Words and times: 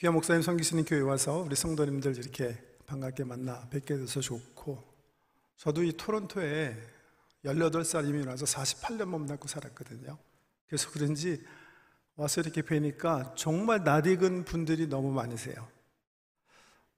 귀한 0.00 0.14
목사님 0.14 0.40
섬기시는 0.40 0.86
교회 0.86 1.00
와서 1.00 1.42
우리 1.42 1.54
성도님들 1.54 2.16
이렇게 2.16 2.58
반갑게 2.86 3.24
만나 3.24 3.68
뵙게 3.68 3.98
돼서 3.98 4.22
좋고 4.22 4.82
저도 5.58 5.82
이 5.82 5.92
토론토에 5.92 6.74
18살 7.44 8.08
이민 8.08 8.26
와서 8.26 8.46
48년 8.46 9.04
몸담고 9.04 9.46
살았거든요. 9.46 10.16
그래서 10.66 10.90
그런지 10.90 11.44
와서 12.16 12.40
이렇게 12.40 12.62
뵈니까 12.62 13.34
정말 13.36 13.84
낯익은 13.84 14.46
분들이 14.46 14.86
너무 14.86 15.12
많으세요. 15.12 15.68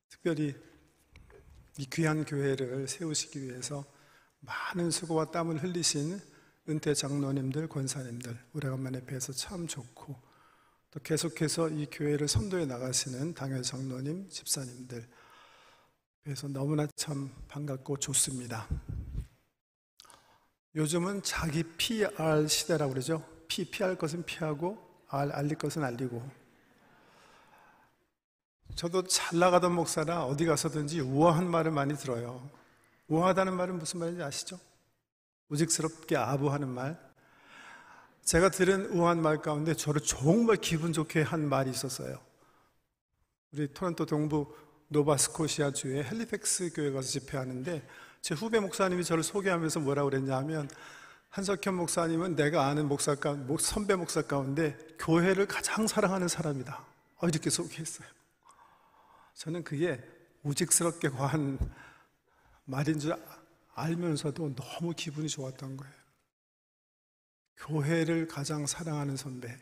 특별히 0.09 0.55
이 1.79 1.87
귀한 1.87 2.25
교회를 2.25 2.87
세우시기 2.87 3.43
위해서 3.43 3.85
많은 4.39 4.93
수고와 4.93 5.33
땀을 5.33 5.61
흘리신 5.61 6.21
은퇴 6.69 6.95
장로님들, 6.95 7.67
권사님들 7.67 8.39
오래간만에 8.55 9.07
뵈서 9.07 9.33
참 9.33 9.67
좋고 9.67 10.32
또 10.93 11.01
계속해서 11.01 11.71
이 11.71 11.87
교회를 11.91 12.29
선도해 12.29 12.67
나가시는 12.67 13.33
당회 13.33 13.63
장로님, 13.63 14.29
집사님들 14.29 15.09
뵈서 16.23 16.49
너무나 16.49 16.87
참 16.97 17.35
반갑고 17.49 17.97
좋습니다. 17.97 18.69
요즘은 20.75 21.23
자기 21.23 21.63
PR 21.63 22.47
시대라고 22.47 22.93
그러죠. 22.93 23.27
P, 23.49 23.65
피할 23.71 23.97
것은 23.97 24.25
피하고 24.25 24.79
알, 25.09 25.33
알릴 25.33 25.57
것은 25.57 25.83
알리고 25.83 26.23
저도 28.75 29.05
잘 29.05 29.39
나가던 29.39 29.75
목사라 29.75 30.27
어디 30.27 30.45
가서든지 30.45 31.01
우아한 31.01 31.51
말을 31.51 31.71
많이 31.71 31.97
들어요. 31.97 32.51
우아하다는 33.09 33.57
말은 33.57 33.79
무슨 33.79 33.99
말인지 33.99 34.23
아시죠? 34.23 34.61
우직스럽게 35.49 36.17
아부하는 36.17 36.69
말. 36.69 37.12
제가 38.25 38.51
들은 38.51 38.87
우아한 38.87 39.21
말 39.21 39.43
가운데 39.43 39.75
저를 39.75 40.01
정말 40.01 40.57
기분 40.57 40.93
좋게 40.93 41.23
한 41.23 41.49
말이 41.49 41.71
있었어요. 41.71 42.21
우리 43.53 43.69
토론토 43.73 44.07
동부 44.07 44.55
노바스코시아 44.89 45.73
주의 45.73 46.03
헬리팩스 46.03 46.73
교회 46.75 46.91
가서 46.93 47.09
집회하는데 47.09 47.87
제 48.21 48.35
후배 48.35 48.61
목사님이 48.61 49.05
저를 49.05 49.23
소개하면서 49.23 49.81
뭐라고 49.81 50.11
그랬냐 50.11 50.37
하면 50.39 50.69
한석현 51.31 51.75
목사님은 51.75 52.37
내가 52.37 52.67
아는 52.67 52.89
목사 52.89 53.15
가 53.15 53.37
선배 53.59 53.97
목사 53.97 54.23
가운데 54.23 54.77
교회를 54.99 55.47
가장 55.47 55.87
사랑하는 55.87 56.29
사람이다. 56.29 56.85
어, 57.17 57.29
이렇게 57.29 57.51
소개했어요. 57.51 58.07
저는 59.35 59.65
그게 59.65 60.01
우직스럽게 60.43 61.09
과한 61.09 61.59
말인 62.65 62.99
줄 62.99 63.17
알면서도 63.75 64.55
너무 64.55 64.93
기분이 64.95 65.29
좋았던 65.29 65.77
거예요. 65.77 66.02
교회를 67.57 68.29
가장 68.29 68.67
사랑하는 68.67 69.17
선배. 69.17 69.57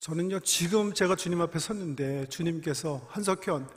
저는요, 0.00 0.40
지금 0.40 0.94
제가 0.94 1.14
주님 1.14 1.40
앞에 1.40 1.58
섰는데 1.58 2.28
주님께서 2.28 3.06
한석현, 3.10 3.68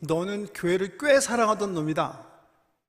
너는 0.00 0.48
교회를 0.52 0.98
꽤 0.98 1.20
사랑하던 1.20 1.72
놈이다. 1.72 2.28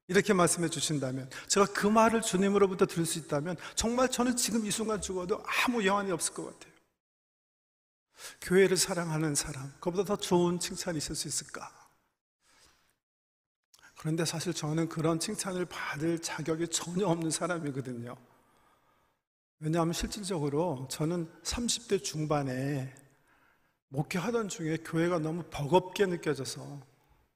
이렇게 0.10 0.34
말씀해 0.34 0.68
주신다면, 0.70 1.30
제가 1.48 1.68
그 1.68 1.88
말을 1.88 2.22
주님으로부터 2.22 2.86
들을 2.86 3.06
수 3.06 3.20
있다면, 3.20 3.56
정말 3.76 4.10
저는 4.10 4.36
지금 4.36 4.66
이 4.66 4.72
순간 4.72 5.00
죽어도 5.00 5.44
아무 5.66 5.86
여한이 5.86 6.12
없을 6.12 6.34
것 6.34 6.46
같아요. 6.46 6.74
교회를 8.42 8.76
사랑하는 8.76 9.36
사람, 9.36 9.74
그보다 9.80 10.04
더 10.04 10.16
좋은 10.18 10.60
칭찬이 10.60 10.98
있을 10.98 11.16
수 11.16 11.28
있을까? 11.28 11.72
그런데 13.98 14.26
사실 14.26 14.54
저는 14.54 14.90
그런 14.90 15.20
칭찬을 15.20 15.66
받을 15.66 16.22
자격이 16.22 16.68
전혀 16.68 17.08
없는 17.08 17.32
사람이거든요. 17.32 18.18
왜냐하면 19.64 19.94
실질적으로 19.94 20.90
저는 20.92 21.32
30대 21.44 22.04
중반에 22.04 22.94
목회하던 23.88 24.50
중에 24.50 24.76
교회가 24.84 25.20
너무 25.20 25.44
버겁게 25.50 26.06
느껴져서 26.06 26.82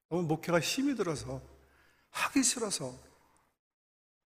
너무 0.09 0.23
목회가 0.23 0.59
힘이 0.59 0.95
들어서 0.95 1.41
하기 2.09 2.43
싫어서 2.43 2.93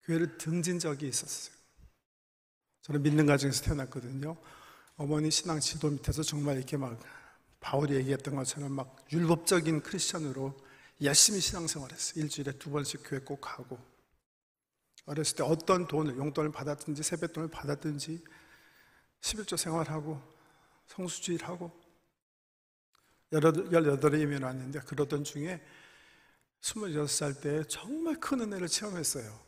교회를 0.03 0.37
등진 0.37 0.77
적이 0.77 1.07
있었어요. 1.07 1.55
저는 2.83 3.01
믿는 3.01 3.25
가정에서 3.25 3.63
태어났거든요. 3.63 4.37
어머니 4.95 5.31
신앙 5.31 5.59
지도 5.59 5.89
밑에서 5.89 6.21
정말 6.21 6.57
이렇게 6.57 6.77
막 6.77 6.99
바울이 7.59 7.95
얘기했던 7.95 8.35
것처럼 8.35 8.71
막 8.71 9.03
율법적인 9.11 9.81
크리스천으로 9.81 10.55
열심히 11.01 11.39
신앙생활했어요. 11.39 12.23
일주일에 12.23 12.51
두 12.51 12.69
번씩 12.69 13.01
교회 13.03 13.19
꼭 13.19 13.41
가고 13.41 13.79
어렸을 15.05 15.37
때 15.37 15.43
어떤 15.43 15.87
돈을 15.87 16.17
용돈을 16.17 16.51
받았든지 16.51 17.03
세뱃돈을 17.03 17.49
받았든지 17.49 18.23
11조 19.21 19.57
생활하고 19.57 20.21
성수주의를 20.87 21.47
하고 21.47 21.71
18이면 23.31 24.43
왔는데 24.43 24.79
그러던 24.81 25.23
중에 25.23 25.61
26살 26.61 27.41
때 27.41 27.63
정말 27.67 28.19
큰 28.19 28.41
은혜를 28.41 28.67
체험했어요. 28.67 29.39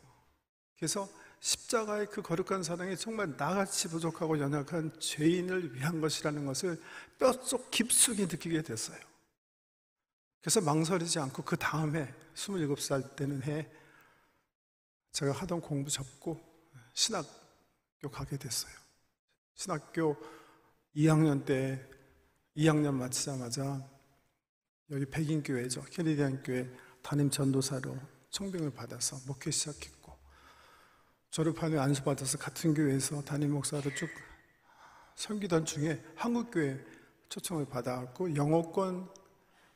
그래서 0.76 1.08
십자가의 1.40 2.06
그 2.06 2.22
거룩한 2.22 2.62
사랑이 2.62 2.96
정말 2.96 3.34
나같이 3.36 3.88
부족하고 3.88 4.38
연약한 4.38 4.98
죄인을 5.00 5.74
위한 5.74 6.00
것이라는 6.00 6.46
것을 6.46 6.80
뼛속 7.18 7.70
깊숙이 7.70 8.22
느끼게 8.22 8.62
됐어요. 8.62 8.98
그래서 10.40 10.60
망설이지 10.60 11.18
않고 11.18 11.42
그 11.42 11.56
다음에 11.56 12.12
27살 12.34 13.16
때는 13.16 13.42
해 13.42 13.68
제가 15.12 15.32
하던 15.32 15.60
공부 15.60 15.90
접고 15.90 16.40
신학교 16.94 18.10
가게 18.10 18.36
됐어요. 18.36 18.72
신학교 19.54 20.16
2학년 20.96 21.44
때 21.44 21.86
2학년 22.56 22.94
마치자마자 22.94 23.88
여기 24.90 25.06
백인교회죠. 25.06 25.82
캐리디안 25.84 26.42
교회 26.42 26.68
담임 27.02 27.30
전도사로 27.30 27.96
청빙을 28.30 28.72
받아서 28.72 29.18
목회 29.26 29.50
시작했고 29.50 30.16
졸업한 31.30 31.72
후 31.72 31.80
안수받아서 31.80 32.38
같은 32.38 32.74
교회에서 32.74 33.22
담임 33.22 33.52
목사로 33.52 33.94
쭉 33.94 34.08
섬기던 35.16 35.64
중에 35.64 36.02
한국교회 36.16 36.78
초청을 37.28 37.66
받아갖고 37.66 38.34
영어권 38.34 39.08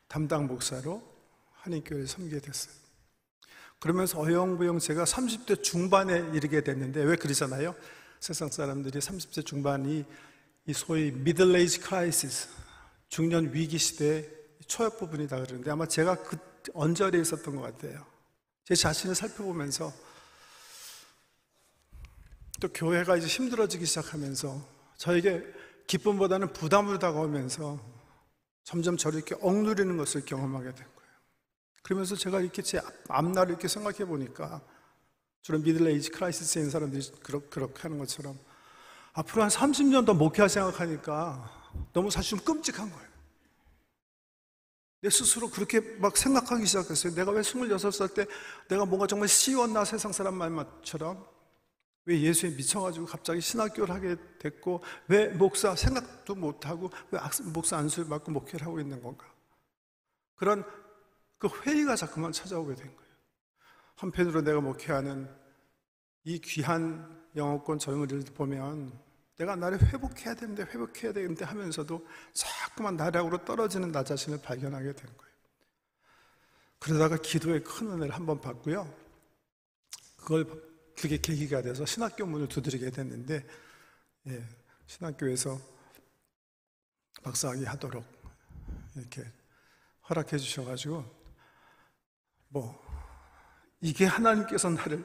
담당 0.08 0.46
목사로 0.46 1.02
한인교회를 1.52 2.06
섬기게 2.06 2.40
됐어요. 2.40 2.85
그러면서 3.86 4.18
어영부영 4.20 4.80
제가 4.80 5.04
30대 5.04 5.62
중반에 5.62 6.32
이르게 6.34 6.60
됐는데 6.64 7.04
왜 7.04 7.14
그러잖아요? 7.14 7.72
세상 8.18 8.48
사람들이 8.48 8.98
30대 8.98 9.46
중반이 9.46 10.04
이 10.66 10.72
소위 10.72 11.12
middle 11.12 11.54
age 11.54 11.78
crisis 11.82 12.48
중년 13.08 13.54
위기 13.54 13.78
시대 13.78 14.28
초엽 14.66 14.98
부분이다 14.98 15.36
그러는데 15.40 15.70
아마 15.70 15.86
제가 15.86 16.16
그 16.16 16.36
언저리에 16.74 17.20
있었던 17.20 17.54
것 17.54 17.62
같아요. 17.62 18.04
제 18.64 18.74
자신을 18.74 19.14
살펴보면서 19.14 19.92
또 22.60 22.66
교회가 22.66 23.18
이제 23.18 23.28
힘들어지기 23.28 23.86
시작하면서 23.86 24.66
저에게 24.96 25.44
기쁨보다는 25.86 26.52
부담으로 26.52 26.98
다가오면서 26.98 27.78
점점 28.64 28.96
저를 28.96 29.18
이렇게 29.18 29.36
억누르는 29.40 29.96
것을 29.96 30.24
경험하게 30.24 30.74
된 30.74 30.74
거예요. 30.74 30.95
그러면서 31.86 32.16
제가 32.16 32.40
이렇게 32.40 32.62
제 32.62 32.80
앞날을 33.08 33.50
이렇게 33.50 33.68
생각해 33.68 34.06
보니까 34.06 34.60
주로 35.40 35.60
미들레이지 35.60 36.10
크라이시스에 36.10 36.62
있는 36.62 36.72
사람들이 36.72 37.12
그렇게 37.22 37.82
하는 37.82 37.96
것처럼 37.98 38.36
앞으로 39.12 39.44
한 39.44 39.48
30년 39.48 40.04
더 40.04 40.12
목회할 40.12 40.48
생각하니까 40.48 41.48
너무 41.92 42.10
사실 42.10 42.30
좀 42.30 42.40
끔찍한 42.40 42.90
거예요. 42.90 43.08
내 45.00 45.10
스스로 45.10 45.48
그렇게 45.48 45.78
막 46.00 46.16
생각하기 46.16 46.66
시작했어요. 46.66 47.14
내가 47.14 47.30
왜 47.30 47.42
26살 47.42 48.14
때 48.14 48.26
내가 48.66 48.84
뭔가 48.84 49.06
정말 49.06 49.28
씌웠나 49.28 49.84
세상 49.84 50.10
사람 50.10 50.34
말처럼 50.34 51.24
왜 52.06 52.20
예수에 52.20 52.50
미쳐가지고 52.50 53.06
갑자기 53.06 53.40
신학교를 53.40 53.94
하게 53.94 54.16
됐고 54.40 54.82
왜 55.06 55.28
목사 55.28 55.76
생각도 55.76 56.34
못하고 56.34 56.90
왜 57.12 57.20
목사 57.44 57.76
안수를 57.76 58.08
받고 58.08 58.32
목회를 58.32 58.66
하고 58.66 58.80
있는 58.80 59.00
건가? 59.00 59.24
그런 60.34 60.64
그 61.38 61.48
회의가 61.48 61.96
자꾸만 61.96 62.32
찾아오게 62.32 62.74
된 62.74 62.86
거예요. 62.96 63.12
한편으로 63.96 64.42
내가 64.42 64.60
목회하는 64.60 65.28
이 66.24 66.38
귀한 66.40 67.24
영어권 67.34 67.78
젊은이들 67.78 68.34
보면 68.34 68.98
내가 69.36 69.54
나를 69.54 69.80
회복해야 69.80 70.34
되는데 70.34 70.62
회복해야 70.62 71.12
되는데 71.12 71.44
하면서도 71.44 72.06
자꾸만 72.32 72.96
나락으로 72.96 73.44
떨어지는 73.44 73.92
나 73.92 74.02
자신을 74.02 74.40
발견하게 74.42 74.92
된 74.94 75.06
거예요. 75.16 75.32
그러다가 76.78 77.16
기도의 77.16 77.62
큰 77.62 77.90
은혜를 77.92 78.14
한 78.14 78.26
번 78.26 78.40
받고요. 78.40 78.92
그걸 80.16 80.46
그게 80.96 81.18
계기가 81.18 81.62
돼서 81.62 81.84
신학교 81.84 82.24
문을 82.26 82.48
두드리게 82.48 82.90
됐는데 82.90 83.46
예, 84.28 84.44
신학교에서 84.86 85.58
박사학위 87.22 87.64
하도록 87.64 88.04
이렇게 88.96 89.24
허락해 90.08 90.38
주셔가지고 90.38 91.04
뭐 92.56 92.82
이게 93.82 94.06
하나님께서 94.06 94.70
나를 94.70 95.04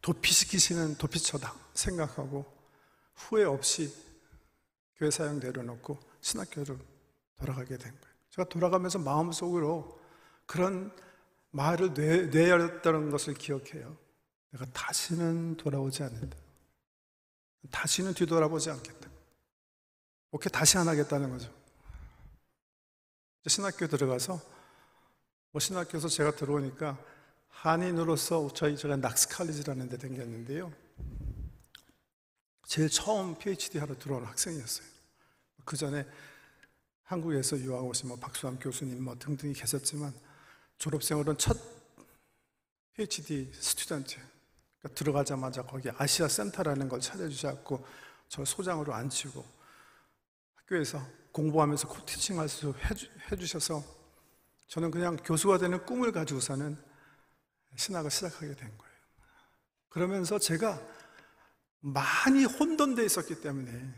도피시키시는 0.00 0.96
도피처다 0.96 1.54
생각하고 1.74 2.46
후회 3.14 3.44
없이 3.44 3.94
교회 4.96 5.10
사용 5.10 5.38
내려놓고 5.38 6.00
신학교를 6.22 6.78
돌아가게 7.36 7.76
된 7.76 7.92
거예요. 7.92 8.14
제가 8.30 8.48
돌아가면서 8.48 8.98
마음속으로 8.98 10.00
그런 10.46 10.96
말을 11.50 11.92
내, 11.92 12.26
내렸다는 12.26 13.10
것을 13.10 13.34
기억해요. 13.34 13.96
내가 14.52 14.64
다시는 14.72 15.58
돌아오지 15.58 16.02
않는다. 16.02 16.38
다시는 17.70 18.14
뒤돌아보지 18.14 18.70
않겠다. 18.70 19.10
오케이, 20.30 20.50
다시 20.50 20.78
안 20.78 20.88
하겠다는 20.88 21.30
거죠. 21.30 21.52
신학교 23.46 23.86
들어가서, 23.86 24.40
뭐 25.52 25.58
신학교에서 25.60 26.08
제가 26.08 26.36
들어오니까 26.36 26.98
한인으로서 27.48 28.48
저희 28.54 28.76
제가 28.76 28.96
낙스칼리지라는 28.96 29.88
데 29.88 29.98
댕겼는데요. 29.98 30.72
제일 32.66 32.88
처음 32.88 33.36
PhD 33.36 33.78
하러 33.78 33.98
들어온 33.98 34.24
학생이었어요. 34.24 34.86
그 35.64 35.76
전에 35.76 36.06
한국에서 37.02 37.58
유학 37.58 37.84
오신 37.84 38.08
뭐 38.08 38.16
박수암 38.16 38.58
교수님 38.60 39.02
뭐 39.02 39.16
등등이 39.18 39.52
계셨지만 39.52 40.14
졸업생으로는 40.78 41.36
첫 41.36 41.58
PhD 42.94 43.50
student 43.52 44.16
그러니까 44.78 44.94
들어가자마자 44.94 45.62
거기 45.62 45.90
아시아 45.90 46.28
센터라는 46.28 46.88
걸 46.88 47.00
차려주셨고 47.00 47.84
저 48.28 48.44
소장으로 48.44 48.94
앉히고 48.94 49.44
학교에서 50.54 51.04
공부하면서 51.32 51.88
co-teaching 51.88 52.38
할 52.38 52.58
수 52.58 52.72
해주셔서 53.30 53.99
저는 54.70 54.92
그냥 54.92 55.16
교수가 55.16 55.58
되는 55.58 55.84
꿈을 55.84 56.12
가지고서는 56.12 56.80
신학을 57.74 58.08
시작하게 58.08 58.54
된 58.54 58.78
거예요. 58.78 58.94
그러면서 59.88 60.38
제가 60.38 60.80
많이 61.80 62.44
혼돈돼 62.44 63.04
있었기 63.04 63.40
때문에 63.40 63.92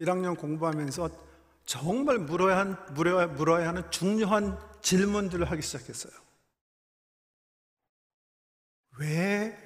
1학년 0.00 0.38
공부하면서 0.38 1.10
정말 1.66 2.18
물어야, 2.18 2.56
한, 2.56 2.94
물어야, 2.94 3.26
물어야 3.26 3.68
하는 3.68 3.90
중요한 3.90 4.58
질문들을 4.80 5.50
하기 5.50 5.60
시작했어요. 5.60 6.14
왜 8.98 9.62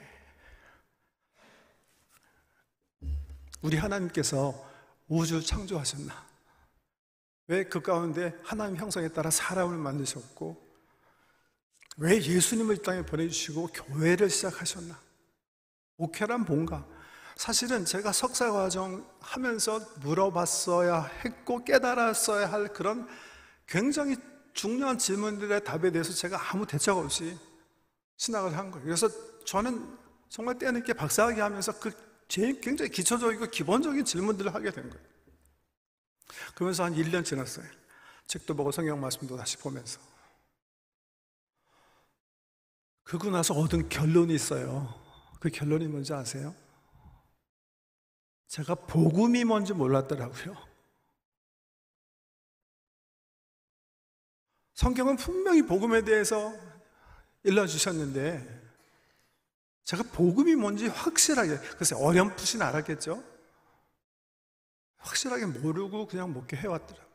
우리 3.63 3.77
하나님께서 3.77 4.69
우주를 5.07 5.43
창조하셨나? 5.43 6.30
왜 7.51 7.65
그 7.65 7.81
가운데 7.81 8.33
하나님 8.45 8.77
형상에 8.77 9.09
따라 9.09 9.29
사람을 9.29 9.77
만드셨고, 9.77 10.57
왜 11.97 12.23
예수님을 12.23 12.77
이 12.77 12.83
땅에 12.83 13.03
보내주시고 13.03 13.71
교회를 13.75 14.31
시작하셨나? 14.31 14.97
목회란 15.97 16.45
뭔가? 16.45 16.87
사실은 17.35 17.85
제가 17.85 18.13
석사 18.13 18.53
과정 18.53 19.05
하면서 19.19 19.81
물어봤어야 20.01 21.03
했고 21.25 21.65
깨달았어야 21.65 22.53
할 22.53 22.69
그런 22.69 23.09
굉장히 23.67 24.17
중요한 24.53 24.97
질문들의 24.97 25.65
답에 25.65 25.91
대해서 25.91 26.13
제가 26.13 26.39
아무 26.53 26.65
대책 26.65 26.97
없이 26.97 27.37
신학을 28.17 28.57
한 28.57 28.71
거예요. 28.71 28.85
그래서 28.85 29.09
저는 29.45 29.99
정말 30.29 30.57
때늦게 30.57 30.93
박사학위 30.93 31.41
하면서 31.41 31.73
그 31.81 31.91
굉장히 32.29 32.91
기초적이고 32.91 33.47
기본적인 33.47 34.05
질문들을 34.05 34.55
하게 34.55 34.71
된 34.71 34.89
거예요. 34.89 35.05
그러면서 36.55 36.85
한 36.85 36.95
1년 36.95 37.25
지났어요. 37.25 37.67
책도 38.27 38.55
보고 38.55 38.71
성경 38.71 39.01
말씀도 39.01 39.37
다시 39.37 39.57
보면서. 39.57 40.01
그러고 43.03 43.31
나서 43.31 43.55
얻은 43.55 43.89
결론이 43.89 44.35
있어요. 44.35 44.95
그 45.41 45.49
결론이 45.49 45.89
뭔지 45.89 46.13
아세요? 46.13 46.55
제가 48.47 48.75
복음이 48.75 49.45
뭔지 49.45 49.73
몰랐더라고요. 49.73 50.57
성경은 54.75 55.17
분명히 55.17 55.63
복음에 55.63 56.03
대해서 56.03 56.53
일러주셨는데, 57.43 58.61
제가 59.85 60.05
복음이 60.05 60.55
뭔지 60.55 60.87
확실하게, 60.87 61.59
글쎄, 61.77 61.97
어렴풋이 61.97 62.63
알았겠죠? 62.63 63.23
확실하게 65.01 65.47
모르고 65.47 66.07
그냥 66.07 66.33
먹게 66.33 66.57
해왔더라고요. 66.57 67.11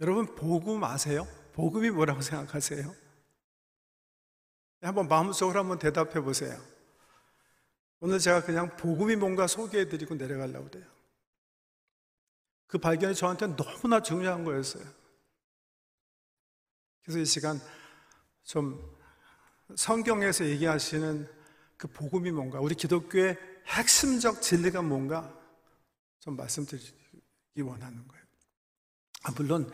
여러분, 0.00 0.34
복음 0.34 0.84
아세요? 0.84 1.26
복음이 1.52 1.90
뭐라고 1.90 2.20
생각하세요? 2.20 2.94
한번 4.82 5.08
마음속으로 5.08 5.58
한번 5.58 5.78
대답해 5.78 6.20
보세요. 6.20 6.60
오늘 8.00 8.18
제가 8.18 8.44
그냥 8.44 8.76
복음이 8.76 9.16
뭔가 9.16 9.46
소개해 9.46 9.88
드리고 9.88 10.16
내려가려고 10.16 10.68
그래요. 10.68 10.86
그 12.66 12.78
발견이 12.78 13.14
저한테 13.14 13.46
너무나 13.56 14.02
중요한 14.02 14.44
거였어요. 14.44 14.84
그래서 17.02 17.18
이 17.20 17.24
시간 17.24 17.60
좀 18.42 18.96
성경에서 19.74 20.44
얘기하시는 20.44 21.28
그 21.76 21.88
복음이 21.88 22.30
뭔가, 22.30 22.60
우리 22.60 22.74
기독교의 22.74 23.38
핵심적 23.66 24.42
진리가 24.42 24.82
뭔가 24.82 25.32
좀 26.20 26.36
말씀드리기 26.36 27.62
원하는 27.62 28.06
거예요. 28.06 28.24
아, 29.24 29.32
물론 29.36 29.70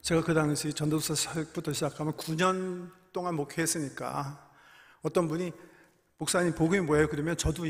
제가 0.00 0.22
그 0.22 0.34
당시 0.34 0.72
전도서 0.72 1.14
사역부터 1.14 1.72
시작하면 1.72 2.16
9년 2.16 2.90
동안 3.12 3.34
목회했으니까 3.34 4.50
어떤 5.02 5.28
분이 5.28 5.52
목사님 6.18 6.54
복음이 6.54 6.80
뭐예요? 6.86 7.08
그러면 7.08 7.36
저도 7.36 7.64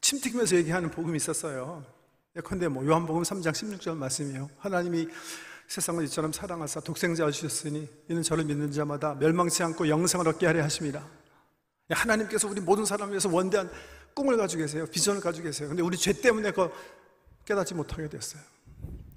침 0.00 0.20
튀기면서 0.20 0.56
얘기하는 0.56 0.90
복음이 0.90 1.16
있었어요. 1.16 1.84
예컨대 2.36 2.68
뭐 2.68 2.86
요한복음 2.86 3.22
3장 3.22 3.50
16절 3.50 3.96
말씀이에요. 3.96 4.48
하나님이 4.58 5.08
세상을 5.66 6.02
이처럼 6.04 6.32
사랑하사 6.32 6.80
독생자 6.80 7.30
주셨으니 7.30 7.88
이는 8.08 8.22
저를 8.22 8.44
믿는 8.44 8.72
자마다 8.72 9.14
멸망치 9.14 9.62
않고 9.62 9.88
영생을 9.88 10.26
얻게 10.28 10.46
하려 10.46 10.62
하십니다. 10.64 11.06
하나님께서 11.88 12.48
우리 12.48 12.60
모든 12.60 12.84
사람을 12.84 13.12
위해서 13.12 13.28
원대한 13.28 13.70
꿈을 14.14 14.36
가지고 14.36 14.62
계세요. 14.62 14.86
비전을 14.86 15.20
가지고 15.20 15.44
계세요. 15.46 15.68
근데 15.68 15.82
우리 15.82 15.96
죄 15.96 16.12
때문에 16.12 16.50
그 16.52 16.70
깨닫지 17.44 17.74
못하게 17.74 18.08
됐어요. 18.08 18.42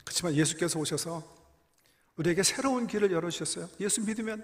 그렇지만 0.03 0.33
예수께서 0.35 0.79
오셔서 0.79 1.23
우리에게 2.17 2.43
새로운 2.43 2.87
길을 2.87 3.11
열어주셨어요. 3.11 3.69
예수 3.79 4.01
믿으면 4.01 4.43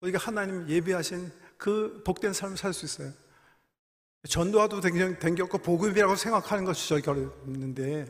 우리가 0.00 0.18
하나님 0.18 0.68
예비하신 0.68 1.30
그 1.56 2.02
복된 2.04 2.32
삶을 2.32 2.56
살 2.56 2.72
수 2.72 2.84
있어요. 2.86 3.12
전도와도 4.28 4.80
댕겼고 4.80 5.58
복음이라고 5.58 6.14
생각하는 6.16 6.64
것이 6.64 6.88
저희가 6.90 7.12
어는데 7.12 8.06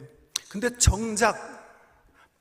근데 0.49 0.77
정작 0.77 1.61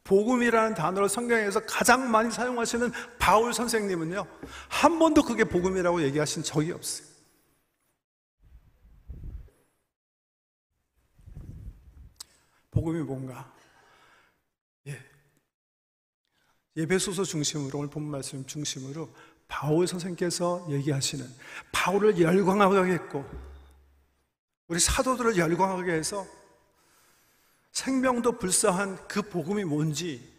복음이라는 0.03 0.73
단어를 0.73 1.07
성경에서 1.07 1.59
가장 1.67 2.09
많이 2.09 2.31
사용하시는 2.31 2.91
바울 3.19 3.53
선생님은요 3.53 4.25
한 4.69 4.97
번도 4.97 5.21
그게 5.21 5.43
복음이라고 5.43 6.01
얘기하신 6.01 6.41
적이 6.41 6.71
없어요. 6.71 7.08
복음이 12.79 13.03
뭔가? 13.03 13.51
예. 14.87 14.97
예배소서 16.77 17.25
중심으로 17.25 17.79
오늘 17.79 17.89
본 17.89 18.03
말씀 18.03 18.45
중심으로 18.45 19.13
바울 19.49 19.85
선생께서 19.85 20.65
얘기하시는 20.69 21.27
바울을 21.73 22.21
열광하게 22.21 22.93
했고 22.93 23.25
우리 24.67 24.79
사도들을 24.79 25.37
열광하게 25.37 25.91
해서 25.91 26.25
생명도 27.73 28.37
불사한 28.37 29.07
그 29.07 29.23
복음이 29.23 29.65
뭔지 29.65 30.33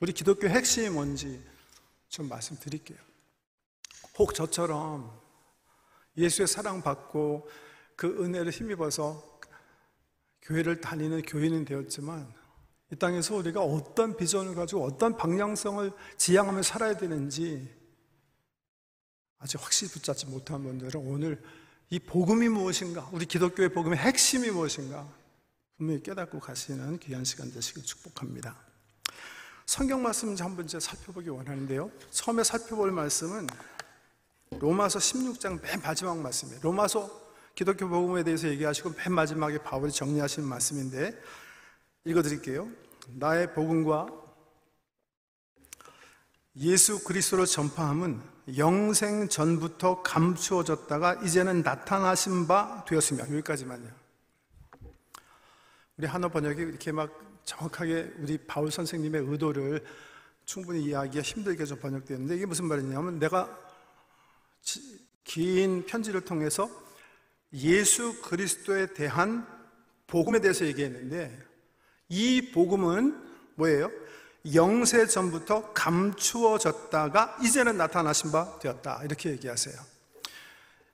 우리 0.00 0.12
기독교 0.12 0.48
핵심이 0.48 0.88
뭔지 0.88 1.40
좀 2.08 2.28
말씀드릴게요. 2.28 2.98
혹 4.18 4.34
저처럼 4.34 5.16
예수의 6.16 6.48
사랑받고 6.48 7.48
그 7.94 8.24
은혜를 8.24 8.50
힘입어서 8.50 9.37
교회를 10.48 10.80
다니는 10.80 11.22
교인은 11.22 11.66
되었지만 11.66 12.32
이 12.90 12.96
땅에서 12.96 13.36
우리가 13.36 13.60
어떤 13.60 14.16
비전을 14.16 14.54
가지고 14.54 14.84
어떤 14.84 15.16
방향성을 15.16 15.92
지향하며 16.16 16.62
살아야 16.62 16.96
되는지 16.96 17.68
아직 19.38 19.62
확실히 19.62 19.92
붙잡지 19.92 20.26
못한 20.26 20.62
분들은 20.62 21.00
오늘 21.06 21.42
이 21.90 21.98
복음이 21.98 22.48
무엇인가, 22.48 23.08
우리 23.12 23.26
기독교의 23.26 23.70
복음의 23.70 23.98
핵심이 23.98 24.50
무엇인가 24.50 25.06
분명히 25.76 26.02
깨닫고 26.02 26.40
가시는 26.40 26.98
귀한 26.98 27.24
시간 27.24 27.52
되시길 27.52 27.84
축복합니다. 27.84 28.56
성경 29.66 30.02
말씀 30.02 30.34
한번 30.36 30.64
이제 30.64 30.80
살펴보기 30.80 31.28
원하는데요. 31.28 31.90
처음에 32.10 32.42
살펴볼 32.42 32.90
말씀은 32.90 33.46
로마서 34.58 34.98
16장 34.98 35.60
맨 35.60 35.80
마지막 35.82 36.18
말씀이에요. 36.18 36.60
로마서 36.62 37.27
기독교 37.58 37.88
복음에 37.88 38.22
대해서 38.22 38.46
얘기하시고 38.46 38.92
맨 38.96 39.12
마지막에 39.12 39.58
바울이 39.58 39.90
정리하시는 39.90 40.48
말씀인데 40.48 41.20
읽어드릴게요. 42.04 42.70
나의 43.08 43.52
복음과 43.52 44.06
예수 46.58 47.02
그리스도를 47.02 47.46
전파함은 47.46 48.22
영생 48.58 49.28
전부터 49.28 50.04
감추어졌다가 50.04 51.14
이제는 51.24 51.62
나타나신 51.62 52.46
바 52.46 52.84
되었습니다. 52.84 53.28
여기까지만요. 53.28 53.90
우리 55.96 56.06
한어 56.06 56.28
번역이 56.28 56.62
이렇게 56.62 56.92
막 56.92 57.10
정확하게 57.42 58.12
우리 58.18 58.38
바울 58.38 58.70
선생님의 58.70 59.22
의도를 59.26 59.84
충분히 60.44 60.84
이해하기가 60.84 61.22
힘들게 61.22 61.64
좀 61.64 61.80
번역되었는데 61.80 62.36
이게 62.36 62.46
무슨 62.46 62.66
말이냐면 62.66 63.18
내가 63.18 63.58
긴 65.24 65.84
편지를 65.86 66.20
통해서 66.20 66.86
예수 67.52 68.20
그리스도에 68.22 68.92
대한 68.94 69.46
복음에 70.06 70.40
대해서 70.40 70.64
얘기했는데 70.66 71.36
이 72.08 72.50
복음은 72.52 73.26
뭐예요? 73.54 73.90
영세 74.54 75.06
전부터 75.06 75.72
감추어졌다가 75.72 77.38
이제는 77.42 77.76
나타나신 77.76 78.32
바 78.32 78.58
되었다. 78.58 79.02
이렇게 79.04 79.30
얘기하세요. 79.30 79.76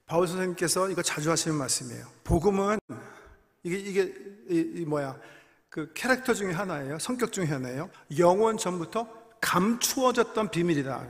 바울 0.07 0.27
선생님께서 0.27 0.91
이거 0.91 1.03
자주 1.03 1.31
하시는 1.31 1.57
말씀이에요. 1.57 2.07
복음은 2.25 2.79
이게 3.63 3.79
이게 3.79 4.15
이, 4.49 4.73
이 4.77 4.85
뭐야? 4.85 5.19
그 5.69 5.93
캐릭터 5.95 6.35
중에 6.35 6.53
하나예요. 6.53 6.99
성격 6.99 7.33
중에 7.33 7.47
하나예요. 7.47 7.91
영원 8.19 8.59
전부터 8.59 9.09
감추어졌던 9.41 10.51
비밀이다. 10.51 11.07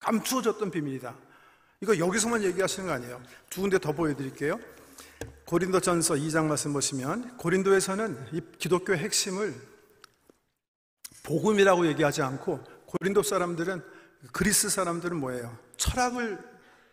감추어졌던 0.00 0.70
비밀이다. 0.70 1.25
이거 1.80 1.98
여기서만 1.98 2.42
얘기하시는 2.42 2.88
거 2.88 2.94
아니에요. 2.94 3.22
두 3.50 3.60
군데 3.60 3.78
더 3.78 3.92
보여드릴게요. 3.92 4.58
고린도 5.44 5.80
전서 5.80 6.14
2장 6.14 6.46
말씀 6.46 6.72
보시면 6.72 7.36
고린도에서는 7.36 8.28
이 8.32 8.40
기독교의 8.58 8.98
핵심을 8.98 9.54
복음이라고 11.22 11.86
얘기하지 11.88 12.22
않고 12.22 12.62
고린도 12.86 13.22
사람들은 13.22 13.82
그리스 14.32 14.68
사람들은 14.68 15.16
뭐예요? 15.16 15.56
철학을 15.76 16.38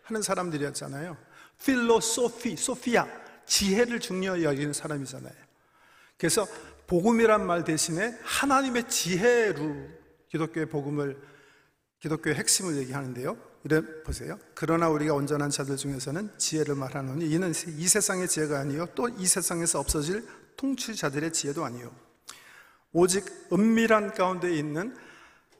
하는 0.03 0.21
사람들이었잖아요. 0.21 1.17
필로소피, 1.63 2.57
소피아, 2.57 3.07
지혜를 3.45 3.99
중요히 3.99 4.43
여기는 4.43 4.73
사람이잖아요. 4.73 5.33
그래서 6.17 6.45
복음이란 6.87 7.45
말 7.45 7.63
대신에 7.63 8.17
하나님의 8.23 8.89
지혜로 8.89 9.87
기독교의 10.29 10.67
복음을 10.67 11.19
기독교의 11.99 12.35
핵심을 12.35 12.75
얘기하는데요. 12.77 13.52
이래 13.63 13.81
보세요. 14.03 14.37
그러나 14.55 14.89
우리가 14.89 15.13
온전한 15.13 15.49
자들 15.49 15.77
중에서는 15.77 16.37
지혜를 16.37 16.75
말하노니 16.75 17.29
이는 17.29 17.53
이 17.77 17.87
세상의 17.87 18.27
지혜가 18.27 18.59
아니요 18.59 18.87
또 18.95 19.07
이 19.07 19.25
세상에서 19.25 19.79
없어질 19.79 20.27
통치자들의 20.57 21.31
지혜도 21.31 21.63
아니요 21.63 21.91
오직 22.91 23.25
은밀한 23.51 24.13
가운데 24.13 24.53
있는 24.53 24.95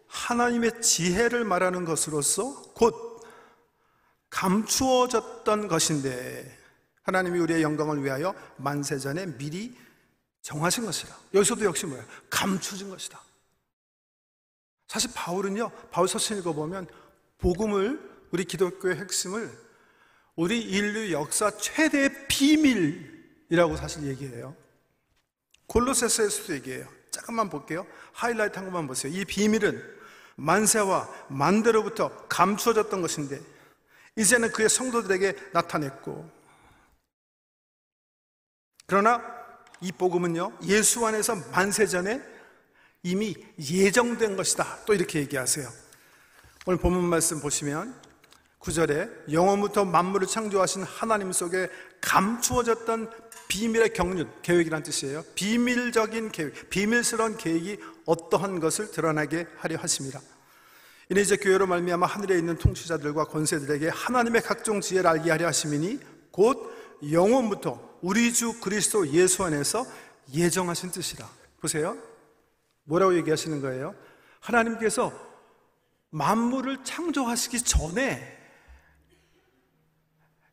하나님의 0.08 0.82
지혜를 0.82 1.46
말하는 1.46 1.86
것으로서 1.86 2.74
곧 2.74 3.24
감추어졌던 4.30 5.68
것인데 5.68 6.58
하나님이 7.04 7.40
우리의 7.40 7.64
영광을 7.64 8.04
위하여 8.04 8.36
만세 8.58 8.98
전에 8.98 9.26
미리 9.38 9.78
정하신 10.42 10.86
것이라. 10.86 11.16
여기서도 11.34 11.66
역시 11.66 11.86
뭐야? 11.86 12.04
감추진 12.30 12.90
것이다. 12.90 13.20
사실 14.88 15.10
바울은요, 15.16 15.72
바울 15.92 16.08
서신 16.08 16.38
읽어보면 16.38 16.88
복음을, 17.44 18.00
우리 18.32 18.46
기독교의 18.46 18.96
핵심을 18.96 19.52
우리 20.38 20.62
인류 20.62 21.12
역사 21.12 21.52
최대의 21.52 22.28
비밀이라고 22.30 23.76
사실 23.76 24.04
얘기해요. 24.06 24.56
골로세스에서도 25.68 26.54
얘기해요. 26.56 26.88
잠깐만 27.12 27.50
볼게요. 27.50 27.86
하이라이트 28.14 28.56
한 28.56 28.66
것만 28.66 28.88
보세요. 28.88 29.14
이 29.14 29.26
비밀은 29.26 29.84
만세와 30.36 31.28
만대로부터 31.28 32.28
감추어졌던 32.28 33.02
것인데 33.02 33.42
이제는 34.16 34.52
그의 34.52 34.70
성도들에게 34.70 35.50
나타냈고 35.52 36.30
그러나 38.88 39.22
이 39.82 39.92
복음은요 39.92 40.58
예수 40.64 41.06
안에서 41.06 41.36
만세 41.52 41.86
전에 41.86 42.22
이미 43.04 43.36
예정된 43.60 44.36
것이다 44.38 44.86
또 44.86 44.94
이렇게 44.94 45.20
얘기하세요 45.20 45.83
오늘 46.66 46.80
본문 46.80 47.04
말씀 47.04 47.42
보시면 47.42 47.94
9절에 48.60 49.34
영원부터 49.34 49.84
만물을 49.84 50.28
창조하신 50.28 50.84
하나님 50.84 51.34
속에 51.34 51.68
감추어졌던 52.00 53.12
비밀의 53.50 53.92
경륜, 53.92 54.32
계획이란 54.42 54.82
뜻이에요. 54.82 55.24
비밀적인 55.36 56.32
계획, 56.32 56.70
비밀스러운 56.70 57.36
계획이 57.36 57.80
어떠한 58.06 58.62
것을 58.62 58.92
드러나게 58.92 59.46
하려 59.58 59.76
하십니다. 59.76 60.22
이는 61.10 61.22
이제 61.22 61.36
교회로 61.36 61.68
말미암아 61.68 62.06
하늘에 62.06 62.38
있는 62.38 62.58
통치자들과 62.58 63.26
권세들에게 63.26 63.90
하나님의 63.90 64.42
각종 64.44 64.80
지혜를 64.80 65.10
알게 65.10 65.32
하려 65.32 65.48
하심이니 65.48 66.00
곧 66.32 66.74
영원부터 67.12 67.98
우리 68.02 68.32
주 68.32 68.62
그리스도 68.62 69.06
예수 69.10 69.44
안에서 69.44 69.86
예정하신 70.34 70.92
뜻이라. 70.92 71.30
보세요. 71.60 71.98
뭐라고 72.86 73.18
얘기하시는 73.18 73.60
거예요? 73.60 73.94
하나님께서 74.40 75.33
만물을 76.14 76.84
창조하시기 76.84 77.64
전에 77.64 78.40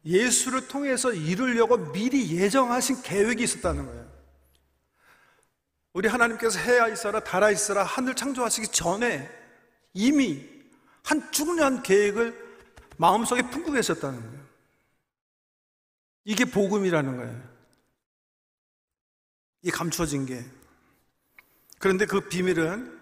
예수를 0.06 0.68
통해서 0.68 1.12
이루려고 1.12 1.76
미리 1.92 2.34
예정하신 2.34 3.02
계획이 3.02 3.42
있었다는 3.42 3.84
거예요. 3.84 4.10
우리 5.92 6.08
하나님께서 6.08 6.58
해야 6.58 6.88
있어라, 6.88 7.20
달아 7.20 7.50
있어라, 7.50 7.84
하늘 7.84 8.14
창조하시기 8.14 8.68
전에 8.68 9.28
이미 9.92 10.48
한 11.02 11.30
중요한 11.30 11.82
계획을 11.82 12.58
마음속에 12.96 13.42
품고 13.42 13.72
계셨다는 13.72 14.18
거예요. 14.18 14.46
이게 16.24 16.46
복음이라는 16.46 17.16
거예요. 17.18 17.50
이 19.62 19.70
감춰진 19.70 20.24
게. 20.24 20.42
그런데 21.78 22.06
그 22.06 22.28
비밀은 22.28 22.99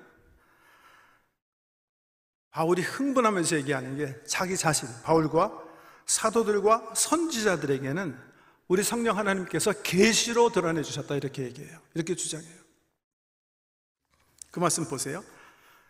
바울이 2.58 2.82
흥분하면서 2.82 3.54
얘기하는 3.58 3.96
게 3.96 4.16
자기 4.26 4.56
자신, 4.56 4.88
바울과 5.04 5.52
사도들과 6.06 6.92
선지자들에게는 6.92 8.18
우리 8.66 8.82
성령 8.82 9.16
하나님께서 9.16 9.70
계시로 9.84 10.50
드러내 10.50 10.82
주셨다 10.82 11.14
이렇게 11.14 11.44
얘기해요. 11.44 11.78
이렇게 11.94 12.16
주장해요. 12.16 12.58
그 14.50 14.58
말씀 14.58 14.84
보세요. 14.88 15.22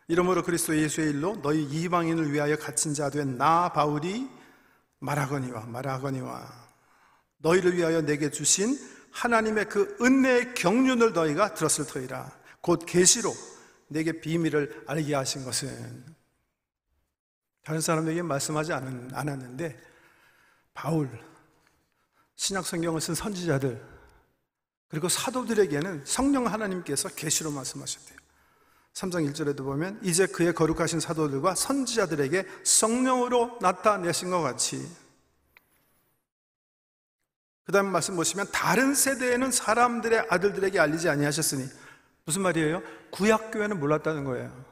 이러므로 0.08 0.42
그리스도 0.42 0.76
예수의 0.76 1.08
일로 1.08 1.40
너희 1.40 1.62
이방인을 1.62 2.34
위하여 2.34 2.54
갇힌 2.58 2.92
자 2.92 3.08
된 3.08 3.38
나 3.38 3.72
바울이 3.72 4.28
말하거니와 4.98 5.64
말하거니와 5.64 6.68
너희를 7.38 7.78
위하여 7.78 8.02
내게 8.02 8.30
주신 8.30 8.78
하나님의 9.10 9.70
그 9.70 9.96
은혜의 10.02 10.52
경륜을 10.52 11.14
너희가 11.14 11.54
들었을 11.54 11.86
터이라 11.86 12.30
곧 12.60 12.84
계시로 12.84 13.32
내게 13.86 14.20
비밀을 14.20 14.84
알게 14.86 15.14
하신 15.14 15.46
것은 15.46 16.17
다른 17.68 17.82
사람에게 17.82 18.22
말씀하지 18.22 18.72
않았는데 18.72 19.78
바울, 20.72 21.10
신약 22.34 22.64
성경을 22.64 22.98
쓴 22.98 23.14
선지자들, 23.14 23.84
그리고 24.88 25.10
사도들에게는 25.10 26.06
성령 26.06 26.46
하나님께서 26.46 27.10
계시로 27.10 27.50
말씀하셨대요. 27.50 28.16
3장 28.94 29.30
1절에도 29.30 29.58
보면 29.64 30.00
이제 30.02 30.26
그의 30.26 30.54
거룩하신 30.54 30.98
사도들과 31.00 31.54
선지자들에게 31.56 32.46
성령으로 32.64 33.58
나타내신 33.60 34.30
것 34.30 34.40
같이 34.40 34.90
그 37.64 37.72
다음 37.72 37.92
말씀 37.92 38.16
보시면 38.16 38.46
다른 38.50 38.94
세대에는 38.94 39.50
사람들의 39.50 40.28
아들들에게 40.30 40.80
알리지 40.80 41.10
아니하셨으니 41.10 41.68
무슨 42.24 42.40
말이에요? 42.40 42.82
구약교회는 43.10 43.78
몰랐다는 43.78 44.24
거예요. 44.24 44.64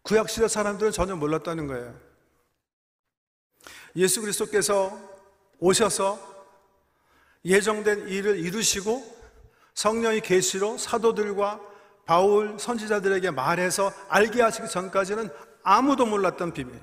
구약시대 0.00 0.48
사람들은 0.48 0.90
전혀 0.90 1.16
몰랐다는 1.16 1.66
거예요. 1.66 2.03
예수 3.96 4.20
그리스도께서 4.20 4.98
오셔서 5.58 6.34
예정된 7.44 8.08
일을 8.08 8.38
이루시고 8.38 9.14
성령의 9.74 10.20
계시로 10.20 10.78
사도들과 10.78 11.60
바울 12.06 12.58
선지자들에게 12.58 13.30
말해서 13.30 13.92
알게 14.08 14.42
하시기 14.42 14.68
전까지는 14.68 15.30
아무도 15.62 16.06
몰랐던 16.06 16.52
비밀. 16.52 16.80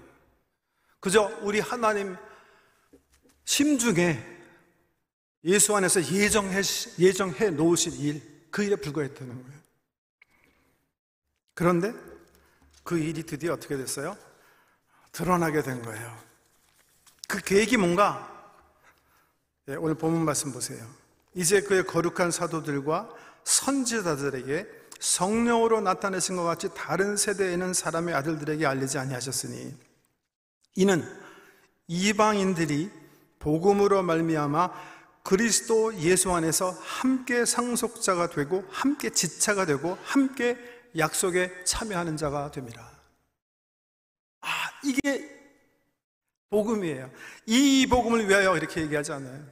그저 1.00 1.32
우리 1.42 1.60
하나님 1.60 2.16
심중에 3.46 4.32
예수 5.44 5.76
안에서 5.76 6.04
예정해, 6.12 6.62
예정해 7.00 7.50
놓으신 7.50 7.94
일, 7.94 8.48
그 8.52 8.64
일에 8.64 8.76
불과했다는 8.76 9.44
거예요. 9.44 9.62
그런데 11.54 11.94
그 12.84 12.98
일이 12.98 13.24
드디어 13.24 13.54
어떻게 13.54 13.78
됐어요? 13.78 14.18
드러나게 15.12 15.62
된 15.62 15.82
거예요. 15.82 16.31
그 17.32 17.40
계획이 17.40 17.78
뭔가 17.78 18.30
예, 19.70 19.76
오늘 19.76 19.96
본문 19.96 20.26
말씀 20.26 20.52
보세요. 20.52 20.86
이제 21.34 21.62
그의 21.62 21.86
거룩한 21.86 22.30
사도들과 22.30 23.10
선지자들에게 23.46 24.68
성령으로 25.00 25.80
나타내신 25.80 26.36
것 26.36 26.44
같이 26.44 26.68
다른 26.76 27.16
세대에 27.16 27.54
있는 27.54 27.74
사람의 27.74 28.14
아들들에게 28.16 28.66
알리지 28.66 28.98
아니하셨으니 28.98 29.74
이는 30.76 31.22
이방인들이 31.88 32.92
복음으로 33.40 34.04
말미암아 34.04 34.72
그리스도 35.24 35.96
예수 36.00 36.34
안에서 36.34 36.72
함께 36.82 37.46
상속자가 37.46 38.28
되고 38.32 38.66
함께 38.70 39.10
지차가 39.10 39.66
되고 39.66 39.98
함께 40.04 40.58
약속에 40.98 41.64
참여하는 41.64 42.18
자가 42.18 42.52
됩니다. 42.52 42.92
아, 44.42 44.48
이게 44.84 45.41
복음이에요. 46.52 47.10
이 47.46 47.88
복음을 47.90 48.28
위하여 48.28 48.56
이렇게 48.58 48.82
얘기하지 48.82 49.14
않아요. 49.14 49.44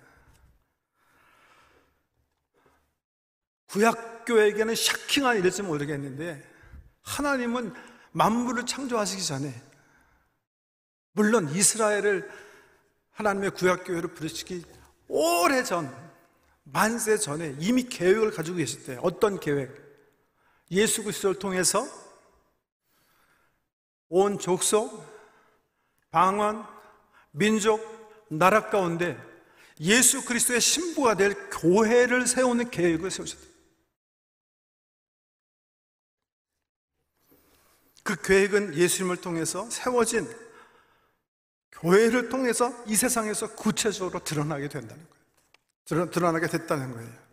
구약교에게는 3.68 4.76
샤킹한 4.76 5.38
일일지 5.38 5.62
모르겠는데 5.64 6.44
하나님은 7.02 7.74
만물을 8.12 8.66
창조하시기 8.66 9.24
전에 9.24 9.62
물론 11.14 11.50
이스라엘을 11.50 12.30
하나님의 13.12 13.52
구약교회로 13.52 14.14
부르시기 14.14 14.66
오래 15.08 15.64
전 15.64 15.96
만세 16.64 17.18
전에 17.18 17.56
이미 17.60 17.84
계획을 17.84 18.32
가지고 18.32 18.58
계셨대요. 18.58 19.00
어떤 19.04 19.40
계획? 19.40 19.72
예수 20.72 21.04
그리스도를 21.04 21.40
통해서 21.40 21.86
온 24.10 24.38
족속, 24.38 25.06
방언, 26.12 26.79
민족, 27.32 28.28
나라 28.30 28.70
가운데 28.70 29.18
예수 29.80 30.26
그리스도의 30.26 30.62
신부가 30.62 31.16
될 31.16 31.50
교회를 31.50 32.28
세우는 32.28 32.70
계획을 32.70 33.12
세우셨대요. 33.12 33.50
그 38.04 38.22
계획은 38.22 38.76
예수님을 38.76 39.18
통해서 39.18 39.70
세워진 39.70 40.28
교회를 41.72 42.30
통해서 42.30 42.74
이 42.88 42.96
세상에서 42.96 43.56
구체적으로 43.56 44.24
드러나게 44.24 44.68
된다는 44.68 45.06
거예요. 45.88 46.10
드러나게 46.10 46.48
됐다는 46.48 46.92
거예요. 46.92 47.29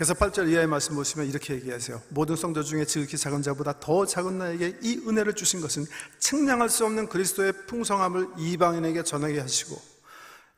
그래서 0.00 0.14
8절 0.14 0.50
이하의 0.50 0.66
말씀 0.66 0.94
보시면 0.94 1.28
이렇게 1.28 1.52
얘기하세요. 1.52 2.00
모든 2.08 2.34
성도 2.34 2.62
중에 2.62 2.86
지극히 2.86 3.18
작은 3.18 3.42
자보다 3.42 3.80
더 3.80 4.06
작은 4.06 4.38
나에게 4.38 4.78
이 4.80 5.02
은혜를 5.06 5.34
주신 5.34 5.60
것은 5.60 5.84
측량할 6.18 6.70
수 6.70 6.86
없는 6.86 7.06
그리스도의 7.06 7.52
풍성함을 7.66 8.28
이방인에게 8.38 9.04
전하게 9.04 9.40
하시고 9.40 9.78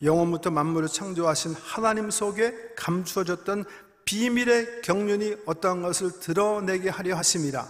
영원부터 0.00 0.52
만물을 0.52 0.86
창조하신 0.86 1.54
하나님 1.54 2.08
속에 2.08 2.54
감추어졌던 2.76 3.64
비밀의 4.04 4.82
경륜이 4.82 5.38
어떠한 5.46 5.82
것을 5.82 6.20
드러내게 6.20 6.88
하려 6.88 7.16
하심이라. 7.16 7.66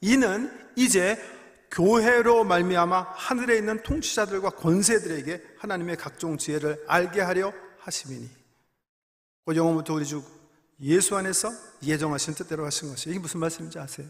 이는 0.00 0.50
이제 0.74 1.16
교회로 1.70 2.42
말미암아 2.42 3.12
하늘에 3.14 3.58
있는 3.58 3.80
통치자들과 3.84 4.50
권세들에게 4.50 5.40
하나님의 5.58 5.98
각종 5.98 6.36
지혜를 6.36 6.82
알게 6.88 7.20
하려 7.20 7.52
하심이니 7.78 8.28
곧 9.44 9.54
영원부터 9.54 9.94
우리 9.94 10.04
주 10.04 10.24
예수 10.82 11.16
안에서 11.16 11.50
예정하신 11.82 12.34
뜻대로 12.34 12.64
하신 12.66 12.90
것이 12.90 13.10
이게 13.10 13.18
무슨 13.18 13.40
말씀인지 13.40 13.78
아세요? 13.78 14.08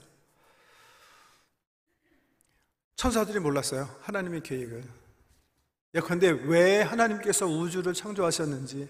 천사들이 2.96 3.40
몰랐어요 3.40 3.88
하나님의 4.02 4.42
계획을 4.42 4.84
예컨대 5.94 6.30
왜 6.30 6.82
하나님께서 6.82 7.46
우주를 7.46 7.92
창조하셨는지 7.94 8.88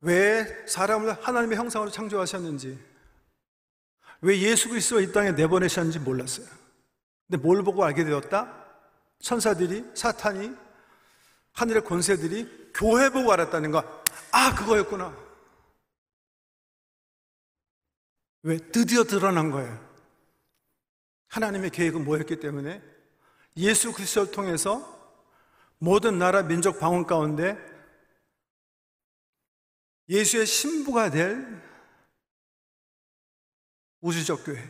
왜 0.00 0.66
사람을 0.66 1.12
하나님의 1.22 1.56
형상으로 1.56 1.90
창조하셨는지 1.90 2.78
왜 4.22 4.38
예수 4.40 4.68
그리스도가 4.68 5.00
이 5.00 5.12
땅에 5.12 5.32
내보내셨는지 5.32 6.00
몰랐어요 6.00 6.46
근데 7.32 7.42
뭘 7.42 7.62
보고 7.62 7.82
알게 7.82 8.04
되었다? 8.04 8.62
천사들이, 9.20 9.84
사탄이, 9.94 10.52
하늘의 11.52 11.84
권세들이 11.84 12.72
교회 12.74 13.08
보고 13.08 13.32
알았다는 13.32 13.70
거. 13.70 13.82
아, 14.32 14.54
그거였구나. 14.54 15.16
왜? 18.42 18.56
드디어 18.58 19.04
드러난 19.04 19.50
거예요. 19.50 19.92
하나님의 21.28 21.70
계획은 21.70 22.04
뭐였기 22.04 22.40
때문에 22.40 22.82
예수 23.56 23.92
그리스도를 23.92 24.30
통해서 24.32 25.00
모든 25.78 26.18
나라 26.18 26.42
민족 26.42 26.78
방언 26.78 27.06
가운데 27.06 27.56
예수의 30.08 30.46
신부가 30.46 31.10
될 31.10 31.62
우주적 34.00 34.44
교회. 34.44 34.68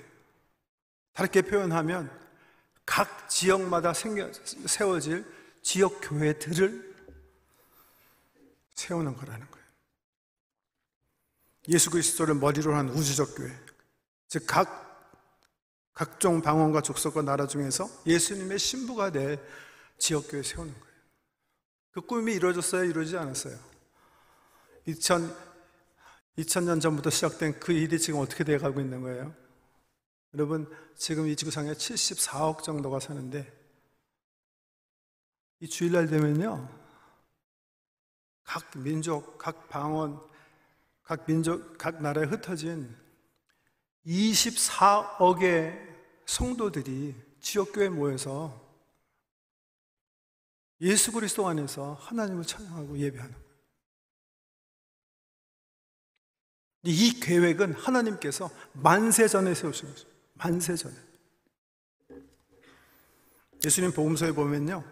다르게 1.12 1.42
표현하면 1.42 2.10
각 2.86 3.28
지역마다 3.28 3.92
생겨, 3.92 4.30
세워질 4.32 5.24
지역 5.62 6.00
교회들을 6.02 6.92
세우는 8.74 9.16
거라는 9.16 9.50
거예요. 9.50 9.66
예수 11.68 11.90
그리스도를 11.90 12.34
머리로 12.34 12.74
한 12.74 12.88
우주적 12.88 13.36
교회. 13.36 13.61
즉, 14.32 14.44
각, 14.46 15.12
각종 15.92 16.40
방언과 16.40 16.80
족속과 16.80 17.20
나라 17.20 17.46
중에서 17.46 17.86
예수님의 18.06 18.58
신부가 18.58 19.12
될 19.12 19.38
지역교회 19.98 20.42
세우는 20.42 20.72
거예요. 20.72 20.96
그 21.90 22.00
꿈이 22.00 22.32
이루어졌어요? 22.32 22.84
이루어지지 22.84 23.18
않았어요? 23.18 23.58
2000, 24.86 25.36
2000년 26.38 26.80
전부터 26.80 27.10
시작된 27.10 27.60
그 27.60 27.72
일이 27.72 27.98
지금 27.98 28.20
어떻게 28.20 28.42
돼 28.42 28.56
가고 28.56 28.80
있는 28.80 29.02
거예요? 29.02 29.34
여러분, 30.32 30.66
지금 30.96 31.28
이 31.28 31.36
지구상에 31.36 31.74
74억 31.74 32.62
정도가 32.62 33.00
사는데, 33.00 33.52
이 35.60 35.68
주일날 35.68 36.06
되면요, 36.06 36.70
각 38.44 38.70
민족, 38.78 39.36
각 39.36 39.68
방언, 39.68 40.18
각 41.02 41.26
민족, 41.26 41.76
각 41.76 42.00
나라에 42.00 42.24
흩어진 42.24 43.01
24억의 44.06 45.92
성도들이 46.26 47.14
지역교회에 47.40 47.88
모여서 47.88 48.60
예수 50.80 51.12
그리스도 51.12 51.46
안에서 51.46 51.94
하나님을 51.94 52.44
찬양하고 52.44 52.98
예배하는 52.98 53.32
거예요. 53.32 53.52
이 56.84 57.20
계획은 57.20 57.74
하나님께서 57.74 58.50
만세 58.72 59.28
전에 59.28 59.54
세우신 59.54 59.88
거죠. 59.88 60.08
만세 60.34 60.74
전에. 60.74 60.94
예수님 63.64 63.92
복음서에 63.92 64.32
보면요. 64.32 64.82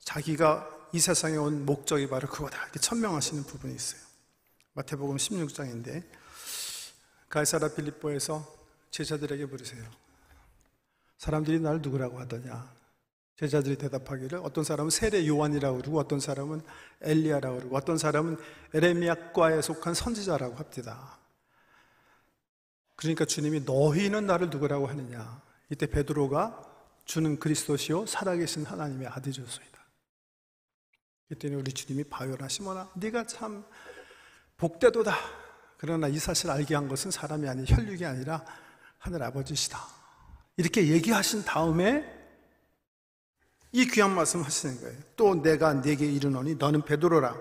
자기가 0.00 0.88
이 0.92 0.98
세상에 0.98 1.36
온 1.36 1.64
목적이 1.64 2.08
바로 2.08 2.26
그거다. 2.28 2.60
이렇게 2.64 2.80
천명하시는 2.80 3.44
부분이 3.44 3.74
있어요. 3.76 4.00
마태복음 4.72 5.16
16장인데 5.16 6.21
가이사라 7.32 7.68
필립보에서 7.68 8.46
제자들에게 8.90 9.46
물으세요. 9.46 9.82
사람들이 11.16 11.60
날 11.60 11.80
누구라고 11.80 12.20
하더냐? 12.20 12.70
제자들이 13.36 13.76
대답하기를 13.76 14.40
어떤 14.42 14.64
사람은 14.64 14.90
세례 14.90 15.26
요한이라고 15.26 15.78
그러고 15.78 15.98
어떤 15.98 16.20
사람은 16.20 16.60
엘리야라고 17.00 17.56
그러고 17.56 17.76
어떤 17.76 17.96
사람은 17.96 18.36
에레미야과에 18.74 19.62
속한 19.62 19.94
선지자라고 19.94 20.56
합니다. 20.56 21.16
그러니까 22.96 23.24
주님이 23.24 23.60
너희는 23.60 24.26
나를 24.26 24.50
누구라고 24.50 24.86
하느냐? 24.88 25.40
이때 25.70 25.86
베드로가 25.86 26.62
주는 27.06 27.38
그리스도시요 27.38 28.04
살아계신 28.04 28.66
하나님의 28.66 29.08
아들이었소이다. 29.08 29.78
이때는 31.30 31.60
우리 31.60 31.72
주님이 31.72 32.04
바요라 32.04 32.46
시모나 32.48 32.90
네가 32.94 33.26
참 33.26 33.64
복되도다. 34.58 35.41
그러나 35.82 36.06
이 36.06 36.16
사실 36.16 36.48
알게 36.48 36.76
한 36.76 36.86
것은 36.86 37.10
사람이 37.10 37.48
아닌 37.48 37.64
혈육이 37.66 38.06
아니라 38.06 38.44
하늘 38.98 39.20
아버지시다. 39.24 39.84
이렇게 40.56 40.86
얘기하신 40.86 41.44
다음에 41.44 42.04
이 43.72 43.84
귀한 43.86 44.14
말씀 44.14 44.42
하시는 44.42 44.80
거예요. 44.80 44.96
또 45.16 45.42
내가 45.42 45.74
네게 45.74 46.06
이르노니 46.06 46.54
너는 46.54 46.82
베드로라. 46.82 47.36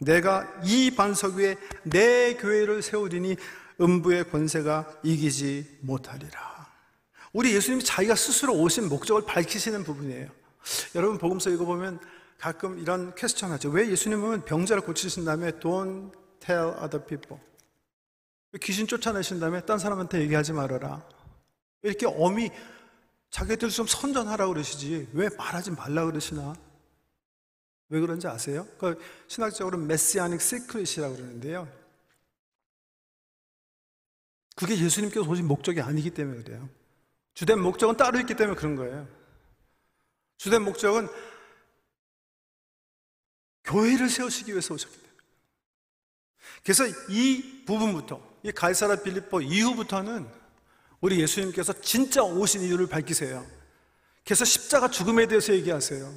내가 0.00 0.52
이 0.64 0.90
반석 0.90 1.36
위에 1.36 1.56
내 1.84 2.34
교회를 2.34 2.82
세우리니 2.82 3.36
음부의 3.80 4.30
권세가 4.30 5.02
이기지 5.04 5.78
못하리라. 5.82 6.66
우리 7.32 7.54
예수님이 7.54 7.84
자기가 7.84 8.16
스스로 8.16 8.54
오신 8.54 8.88
목적을 8.88 9.26
밝히시는 9.26 9.84
부분이에요. 9.84 10.28
여러분 10.96 11.18
복음서 11.18 11.50
읽어보면 11.50 12.00
가끔 12.36 12.80
이런 12.80 13.14
question 13.14 13.52
하죠. 13.52 13.70
왜 13.70 13.88
예수님은 13.88 14.44
병자를 14.44 14.82
고치신 14.82 15.24
다음에 15.24 15.52
don't 15.52 16.10
tell 16.40 16.74
other 16.82 17.06
people. 17.06 17.40
귀신 18.58 18.86
쫓아내신 18.86 19.38
다음에 19.38 19.64
딴 19.64 19.78
사람한테 19.78 20.20
얘기하지 20.22 20.52
말아라. 20.52 21.06
이렇게 21.82 22.06
엄히 22.06 22.50
자기들 23.30 23.68
좀 23.70 23.86
선전하라고 23.86 24.52
그러시지 24.52 25.08
왜 25.12 25.28
말하지 25.36 25.70
말라 25.70 26.04
그러시나? 26.04 26.54
왜 27.88 28.00
그런지 28.00 28.26
아세요? 28.26 28.66
그 28.78 29.00
신학적으로 29.28 29.78
messianic 29.78 30.40
secret이라고 30.40 31.16
그러는데요. 31.16 31.68
그게 34.56 34.76
예수님께서 34.78 35.28
오신 35.28 35.46
목적이 35.46 35.80
아니기 35.80 36.10
때문에 36.10 36.42
그래요. 36.42 36.68
주된 37.34 37.60
목적은 37.60 37.96
따로 37.96 38.18
있기 38.18 38.34
때문에 38.34 38.58
그런 38.58 38.76
거예요. 38.76 39.08
주된 40.36 40.62
목적은 40.62 41.08
교회를 43.64 44.08
세우시기 44.08 44.52
위해서 44.52 44.74
오셨기 44.74 44.96
때문에. 44.96 45.10
그래서 46.62 46.84
이 47.08 47.64
부분부터, 47.66 48.29
이 48.42 48.52
갈사라 48.52 48.96
빌립보 48.96 49.42
이후부터는 49.42 50.28
우리 51.00 51.20
예수님께서 51.20 51.72
진짜 51.80 52.22
오신 52.22 52.62
이유를 52.62 52.86
밝히세요. 52.86 53.46
그래서 54.24 54.44
십자가 54.44 54.88
죽음에 54.88 55.26
대해서 55.26 55.52
얘기하세요. 55.54 56.14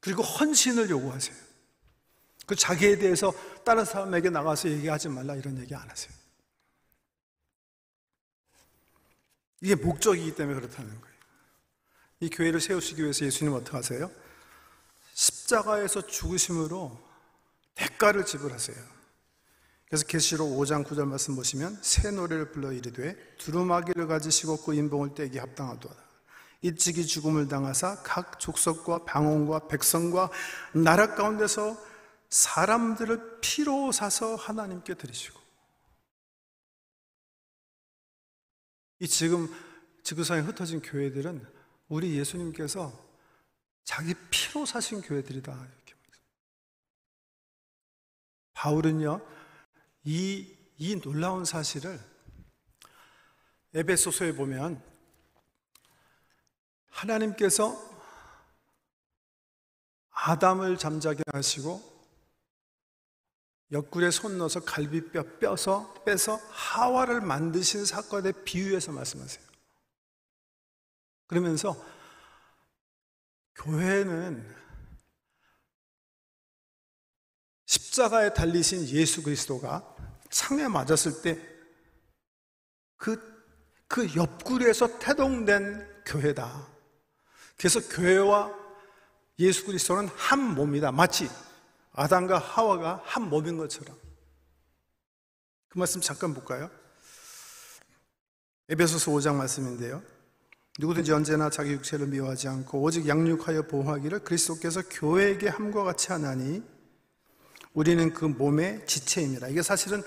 그리고 0.00 0.22
헌신을 0.22 0.90
요구하세요. 0.90 1.36
그 2.46 2.54
자기에 2.54 2.98
대해서 2.98 3.32
다른 3.64 3.84
사람에게 3.84 4.30
나가서 4.30 4.70
얘기하지 4.70 5.08
말라 5.08 5.34
이런 5.34 5.58
얘기 5.58 5.74
안 5.74 5.88
하세요. 5.88 6.12
이게 9.60 9.74
목적이기 9.74 10.34
때문에 10.34 10.60
그렇다는 10.60 11.00
거예요. 11.00 11.16
이 12.20 12.30
교회를 12.30 12.60
세우시기 12.60 13.02
위해서 13.02 13.24
예수님 13.24 13.52
어떻게 13.52 13.76
하세요? 13.76 14.10
십자가에서 15.14 16.06
죽으심으로 16.06 16.98
대가를 17.74 18.24
지불하세요. 18.24 18.97
그래서 19.88 20.06
계시록 20.06 20.50
5장 20.58 20.84
9절 20.84 21.06
말씀 21.06 21.34
보시면 21.34 21.78
새 21.82 22.10
노래를 22.10 22.52
불러 22.52 22.72
이르되 22.72 23.16
두루마기를 23.38 24.06
가지시고 24.06 24.58
그 24.58 24.74
인봉을 24.74 25.14
떼기 25.14 25.38
합당하도다. 25.38 25.94
일찍이 26.60 27.06
죽음을 27.06 27.48
당하사 27.48 28.02
각 28.02 28.38
족속과 28.38 29.04
방언과 29.04 29.68
백성과 29.68 30.30
나라 30.74 31.14
가운데서 31.14 31.80
사람들을 32.28 33.38
피로 33.40 33.92
사서 33.92 34.34
하나님께 34.34 34.94
드리시고 34.94 35.40
이 38.98 39.08
지금 39.08 39.48
지구상에 40.02 40.40
흩어진 40.40 40.82
교회들은 40.82 41.46
우리 41.88 42.18
예수님께서 42.18 42.92
자기 43.84 44.14
피로 44.30 44.66
사신 44.66 45.00
교회들이다 45.00 45.52
이렇게 45.52 45.94
바울은요 48.52 49.37
이, 50.04 50.56
이 50.76 51.00
놀라운 51.00 51.44
사실을 51.44 52.00
에베소서에 53.74 54.32
보면 54.32 54.82
하나님께서 56.90 57.76
아담을 60.10 60.78
잠자게 60.78 61.22
하시고 61.32 61.98
옆구리에 63.70 64.10
손 64.10 64.38
넣어서 64.38 64.60
갈비뼈 64.60 65.38
뼈서 65.38 66.02
빼서 66.04 66.36
하와를 66.50 67.20
만드신 67.20 67.84
사건에 67.84 68.32
비유해서 68.32 68.92
말씀하세요. 68.92 69.46
그러면서 71.26 71.76
교회는 73.54 74.56
십자가에 77.78 78.34
달리신 78.34 78.88
예수 78.88 79.22
그리스도가 79.22 79.94
창에 80.30 80.66
맞았을 80.66 81.22
때 81.22 81.40
그, 82.96 83.20
그 83.86 84.14
옆구리에서 84.16 84.98
태동된 84.98 86.02
교회다. 86.04 86.66
그래서 87.56 87.80
교회와 87.88 88.52
예수 89.38 89.64
그리스도는 89.66 90.08
한 90.16 90.54
몸이다. 90.54 90.90
마치 90.90 91.30
아담과 91.92 92.38
하와가 92.38 93.00
한 93.04 93.28
몸인 93.30 93.56
것처럼. 93.56 93.96
그 95.68 95.78
말씀 95.78 96.00
잠깐 96.00 96.34
볼까요? 96.34 96.70
에베소서 98.68 99.12
5장 99.12 99.36
말씀인데요. 99.36 100.02
누구든지 100.80 101.12
언제나 101.12 101.48
자기 101.48 101.72
육체를 101.72 102.08
미워하지 102.08 102.48
않고 102.48 102.80
오직 102.82 103.06
양육하여 103.06 103.62
보호하기를 103.62 104.20
그리스도께서 104.20 104.82
교회에게 104.90 105.48
함과 105.48 105.84
같이 105.84 106.12
하나니 106.12 106.77
우리는 107.74 108.12
그 108.12 108.24
몸의 108.24 108.86
지체입니다. 108.86 109.48
이게 109.48 109.62
사실은 109.62 110.02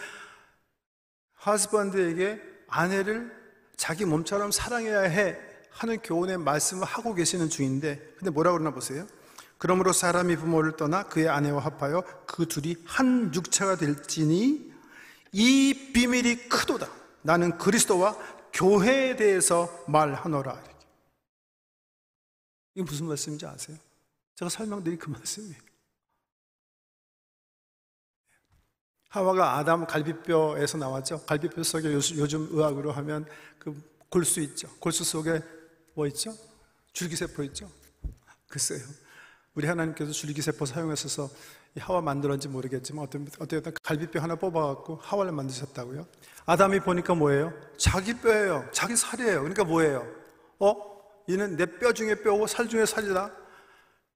하스번드에게 1.34 2.42
아내를 2.68 3.32
자기 3.78 4.06
몸처럼 4.06 4.52
사랑해야 4.52 5.02
해 5.02 5.38
하는 5.72 6.00
교훈의 6.00 6.38
말씀을 6.38 6.86
하고 6.86 7.14
계시는 7.14 7.50
중인데 7.50 8.14
근데 8.18 8.30
뭐라고 8.30 8.58
그러나 8.58 8.74
보세요. 8.74 9.08
그러므로 9.58 9.94
사람이 9.94 10.38
부모를 10.38 10.76
떠나 10.76 11.04
그의 11.04 11.30
아내와 11.30 11.64
합하여 11.64 12.04
그 12.26 12.48
둘이 12.48 12.76
한 12.86 13.32
육체가 13.34 13.76
될지니 13.76 14.72
이 15.34 15.92
비밀이 15.94 16.50
크도다. 16.50 16.90
나는 17.22 17.58
그리스도와 17.58 18.18
교회에 18.54 19.16
대해서 19.16 19.84
말하노라. 19.88 20.62
이게 22.76 22.84
무슨 22.84 23.08
말씀인지 23.08 23.46
아세요? 23.46 23.78
제가 24.36 24.50
설명드린 24.50 24.98
그 24.98 25.10
말씀이에요. 25.10 25.71
하와가 29.12 29.58
아담 29.58 29.86
갈비뼈에서 29.86 30.78
나왔죠. 30.78 31.26
갈비뼈 31.26 31.64
속에 31.64 31.92
요즘 31.94 32.48
의학으로 32.50 32.94
하면 32.94 33.26
그 33.60 33.76
골수 34.10 34.40
있죠. 34.40 34.70
골수 34.80 35.04
속에 35.04 35.42
뭐 35.94 36.08
있죠? 36.08 36.34
줄기세포 36.94 37.44
있죠. 37.44 37.70
글쎄요. 38.48 38.80
우리 39.54 39.68
하나님께서 39.68 40.14
줄기세포 40.14 40.66
사용하셔서 40.66 41.30
하와 41.78 42.00
만들었는지 42.02 42.48
모르겠지만 42.48 43.04
어떤, 43.04 43.28
어떤 43.40 43.74
갈비뼈 43.84 44.22
하나 44.22 44.36
뽑아갖고 44.36 45.00
하와를 45.02 45.34
만드셨다고요? 45.34 46.08
아담이 46.46 46.80
보니까 46.80 47.14
뭐예요? 47.14 47.52
자기 47.78 48.14
뼈예요. 48.14 48.66
자기 48.72 48.96
살이에요. 48.96 49.40
그러니까 49.40 49.66
뭐예요? 49.66 50.08
어? 50.60 50.74
이는 51.28 51.58
내 51.58 51.66
뼈 51.66 51.92
중에 51.92 52.16
뼈고 52.16 52.48
살 52.48 52.70
중에 52.70 52.86
살이다. 52.86 53.30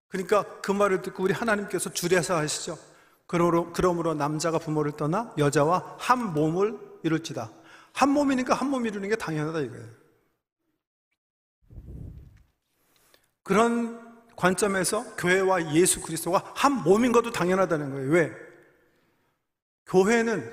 그러니까 0.08 0.44
그 0.62 0.72
말을 0.72 1.02
듣고 1.02 1.24
우리 1.24 1.34
하나님께서 1.34 1.92
줄여서 1.92 2.38
하시죠. 2.38 2.78
그러므로, 3.28 4.14
남자가 4.14 4.60
부모를 4.60 4.92
떠나 4.94 5.34
여자와 5.38 5.98
한 6.00 6.34
몸을 6.34 6.78
이룰지다. 7.04 7.52
한 7.94 8.10
몸이니까 8.10 8.54
한 8.54 8.70
몸 8.70 8.86
이루는 8.86 9.10
게 9.10 9.16
당연하다 9.16 9.62
이거예요. 9.62 9.88
그런 13.44 14.04
관점에서 14.36 15.16
교회와 15.16 15.74
예수 15.76 16.02
그리스도가 16.02 16.52
한 16.56 16.84
몸인 16.84 17.12
것도 17.12 17.32
당연하다는 17.32 17.92
거예요. 17.92 18.10
왜? 18.12 18.32
교회는 19.86 20.52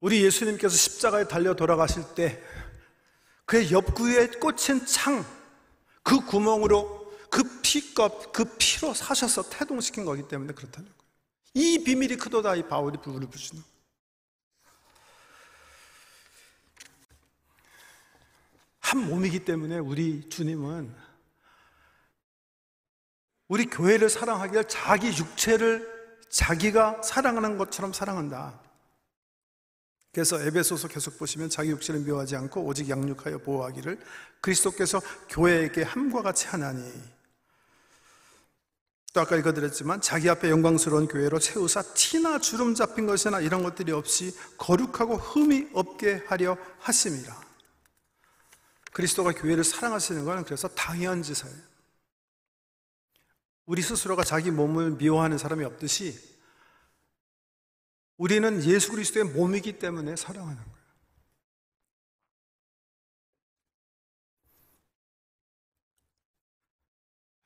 우리 0.00 0.24
예수님께서 0.24 0.74
십자가에 0.74 1.28
달려 1.28 1.54
돌아가실 1.54 2.02
때 2.14 2.42
그의 3.44 3.70
옆구리에 3.70 4.26
꽂힌 4.40 4.84
창, 4.86 5.24
그 6.02 6.24
구멍으로 6.24 6.97
그 7.30 7.60
피값, 7.62 8.32
그 8.32 8.44
피로 8.58 8.94
사셔서 8.94 9.48
태동시킨 9.50 10.04
거기 10.04 10.26
때문에 10.26 10.52
그렇다는 10.54 10.88
거예요. 10.88 10.98
이 11.54 11.82
비밀이 11.84 12.16
크도다 12.16 12.54
이 12.56 12.68
바울이 12.68 12.98
부르를 12.98 13.28
부시는 13.28 13.62
한 18.80 19.06
몸이기 19.06 19.44
때문에 19.44 19.78
우리 19.78 20.28
주님은 20.30 20.94
우리 23.48 23.66
교회를 23.66 24.08
사랑하기를 24.08 24.68
자기 24.68 25.08
육체를 25.08 25.98
자기가 26.30 27.02
사랑하는 27.02 27.58
것처럼 27.58 27.92
사랑한다. 27.92 28.60
그래서 30.12 30.40
에베소서 30.40 30.88
계속 30.88 31.18
보시면 31.18 31.50
자기 31.50 31.70
육체를 31.70 32.00
미워하지 32.00 32.36
않고 32.36 32.62
오직 32.62 32.88
양육하여 32.88 33.38
보호하기를 33.38 34.00
그리스도께서 34.40 35.00
교회에게 35.28 35.82
함과 35.82 36.22
같이 36.22 36.46
하나니 36.46 36.82
또 39.18 39.22
아까 39.22 39.36
읽어드렸지만 39.36 40.00
자기 40.00 40.30
앞에 40.30 40.48
영광스러운 40.48 41.08
교회로 41.08 41.40
세우사 41.40 41.82
티나 41.94 42.38
주름 42.38 42.76
잡힌 42.76 43.04
것이나 43.04 43.40
이런 43.40 43.64
것들이 43.64 43.90
없이 43.90 44.32
거룩하고 44.58 45.16
흠이 45.16 45.70
없게 45.72 46.22
하려 46.28 46.56
하심이라 46.78 47.40
그리스도가 48.92 49.32
교회를 49.32 49.64
사랑하시는 49.64 50.24
것은 50.24 50.44
그래서 50.44 50.68
당연지사예요 50.68 51.56
우리 53.66 53.82
스스로가 53.82 54.22
자기 54.22 54.52
몸을 54.52 54.92
미워하는 54.92 55.36
사람이 55.36 55.64
없듯이 55.64 56.16
우리는 58.18 58.62
예수 58.62 58.92
그리스도의 58.92 59.24
몸이기 59.24 59.80
때문에 59.80 60.14
사랑하는 60.14 60.62
거예요. 60.62 60.77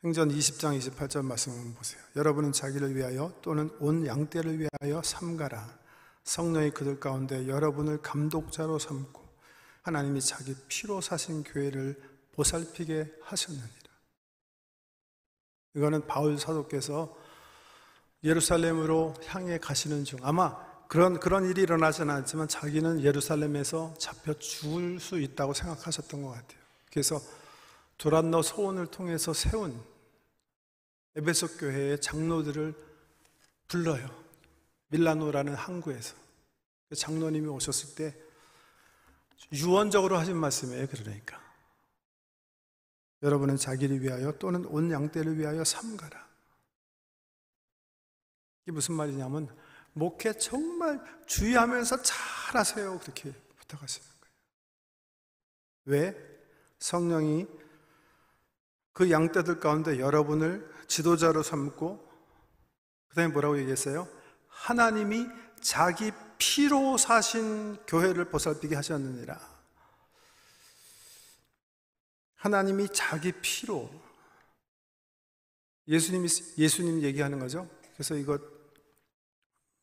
행전 0.04 0.30
20장 0.30 0.76
28절 0.76 1.24
말씀 1.24 1.52
을 1.52 1.74
보세요. 1.74 2.02
여러분은 2.16 2.50
자기를 2.50 2.96
위하여 2.96 3.32
또는 3.40 3.70
온 3.78 4.04
양떼를 4.04 4.58
위하여 4.58 5.00
삼가라. 5.00 5.78
성령이 6.24 6.70
그들 6.72 6.98
가운데 6.98 7.46
여러분을 7.46 8.02
감독자로 8.02 8.80
삼고 8.80 9.22
하나님이 9.82 10.20
자기 10.20 10.56
피로 10.66 11.00
사신 11.00 11.44
교회를 11.44 12.02
보살피게 12.32 13.12
하셨느니라. 13.22 13.70
이거는 15.76 16.06
바울 16.08 16.36
사도께서 16.36 17.16
예루살렘으로 18.24 19.14
향해 19.26 19.58
가시는 19.58 20.02
중 20.02 20.18
아마 20.22 20.56
그런 20.88 21.20
그런 21.20 21.48
일이 21.48 21.62
일어나지는 21.62 22.12
않지만 22.12 22.48
자기는 22.48 23.04
예루살렘에서 23.04 23.94
잡혀 23.98 24.34
죽을 24.34 24.98
수 24.98 25.20
있다고 25.20 25.54
생각하셨던 25.54 26.22
것 26.22 26.30
같아요. 26.30 26.60
그래서 26.90 27.20
두란노 27.98 28.42
소원을 28.42 28.88
통해서 28.88 29.32
세운 29.32 29.91
에베소 31.16 31.58
교회의 31.58 32.00
장로들을 32.00 32.74
불러요. 33.68 34.22
밀라노라는 34.88 35.54
항구에서. 35.54 36.16
그 36.88 36.94
장로님이 36.94 37.48
오셨을 37.48 37.94
때 37.94 38.16
유언적으로 39.52 40.18
하신 40.18 40.36
말씀이에요. 40.36 40.86
그러니까. 40.88 41.40
여러분은 43.22 43.56
자기를 43.56 44.02
위하여 44.02 44.32
또는 44.38 44.64
온 44.66 44.90
양떼를 44.90 45.38
위하여 45.38 45.64
삼가라. 45.64 46.28
이게 48.62 48.72
무슨 48.72 48.94
말이냐면 48.94 49.54
목회 49.92 50.32
정말 50.32 51.00
주의하면서 51.26 52.02
잘 52.02 52.56
하세요. 52.56 52.98
그렇게 52.98 53.32
부탁하시는 53.56 54.06
거예요. 54.20 54.34
왜? 55.84 56.32
성령이 56.78 57.46
그 58.92 59.10
양떼들 59.10 59.60
가운데 59.60 59.98
여러분을 59.98 60.70
지도자로 60.92 61.42
삼고 61.42 62.06
그 63.08 63.14
다음에 63.14 63.32
뭐라고 63.32 63.58
얘기했어요? 63.58 64.06
하나님이 64.46 65.26
자기 65.62 66.12
피로 66.36 66.98
사신 66.98 67.78
교회를 67.86 68.26
보살피게 68.26 68.74
하셨느니라. 68.74 69.40
하나님이 72.34 72.88
자기 72.92 73.32
피로 73.40 73.88
예수님이 75.88 76.28
예수님 76.58 77.00
얘기하는 77.02 77.38
거죠. 77.38 77.70
그래서 77.94 78.14
이거 78.14 78.38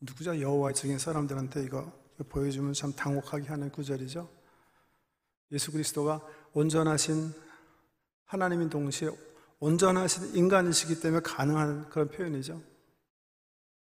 누구죠? 0.01 0.39
여호와 0.39 0.73
적인 0.73 0.99
사람들한테 0.99 1.63
이거 1.63 1.91
보여주면 2.29 2.73
참 2.73 2.93
당혹하게 2.93 3.47
하는 3.47 3.71
구절이죠. 3.71 4.29
예수 5.53 5.71
그리스도가 5.71 6.21
온전하신 6.53 7.33
하나님인 8.25 8.69
동시에 8.69 9.09
온전하신 9.59 10.35
인간이시기 10.35 11.01
때문에 11.01 11.21
가능한 11.21 11.89
그런 11.89 12.09
표현이죠. 12.09 12.61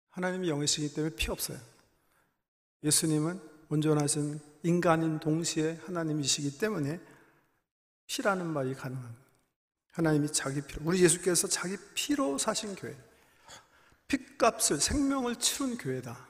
하나님이 0.10 0.50
영이시기 0.50 0.94
때문에 0.94 1.16
피 1.16 1.30
없어요. 1.32 1.60
예수님은 2.84 3.40
온전하신 3.70 4.40
인간인 4.64 5.20
동시에 5.20 5.80
하나님이시기 5.86 6.58
때문에 6.58 7.00
피라는 8.08 8.48
말이 8.48 8.74
가능한 8.74 9.16
하나님이 9.92 10.32
자기 10.32 10.62
피로 10.62 10.82
우리 10.86 11.04
예수께서 11.04 11.48
자기 11.48 11.78
피로 11.94 12.38
사신 12.38 12.76
교회 12.76 12.96
피값을 14.08 14.80
생명을 14.80 15.36
치른 15.38 15.78
교회다 15.78 16.28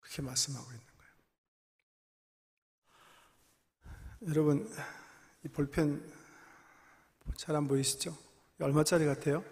그렇게 0.00 0.22
말씀하고 0.22 0.70
있는 0.70 0.82
거예요 4.22 4.30
여러분 4.30 4.74
이 5.44 5.48
볼펜 5.48 6.17
잘 7.38 7.54
안 7.54 7.68
보이시죠? 7.68 8.18
얼마짜리 8.60 9.06
같아요? 9.06 9.44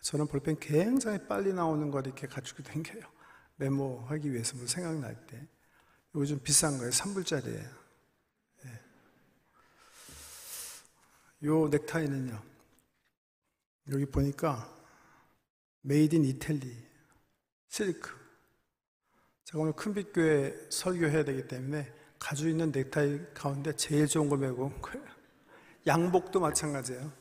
저는 0.00 0.26
볼펜 0.26 0.58
굉장히 0.58 1.18
빨리 1.28 1.52
나오는 1.52 1.90
걸 1.90 2.06
이렇게 2.06 2.26
가지고 2.26 2.62
댕겨요. 2.62 3.02
메모하기 3.56 4.32
위해서 4.32 4.56
뭐 4.56 4.66
생각날 4.66 5.26
때. 5.26 5.46
좀 6.26 6.40
비싼 6.42 6.78
거예요. 6.78 6.90
3불짜리예요. 6.92 7.70
네. 8.64 8.80
요 11.44 11.68
넥타이는요. 11.68 12.42
여기 13.92 14.06
보니까 14.06 14.74
Made 15.82 16.14
in 16.14 16.24
Italy 16.24 16.74
silk. 17.68 18.10
제가 19.44 19.58
오늘 19.58 19.74
큰빛교회 19.74 20.70
설교해야 20.70 21.24
되기 21.24 21.46
때문에 21.46 21.92
가지고 22.18 22.48
있는 22.48 22.72
넥타이 22.72 23.34
가운데 23.34 23.76
제일 23.76 24.06
좋은 24.06 24.30
거 24.30 24.36
메고 24.38 24.64
온 24.64 24.80
거예요 24.80 25.15
양복도 25.86 26.40
마찬가지예요 26.40 27.12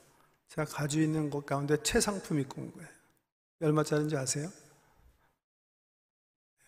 제가 0.48 0.66
가지고 0.66 1.04
있는 1.04 1.30
것 1.30 1.46
가운데 1.46 1.82
최상품 1.84 2.40
입고 2.40 2.62
온 2.62 2.72
거예요 2.74 2.90
얼마짜리인지 3.62 4.18
아세요? 4.18 4.50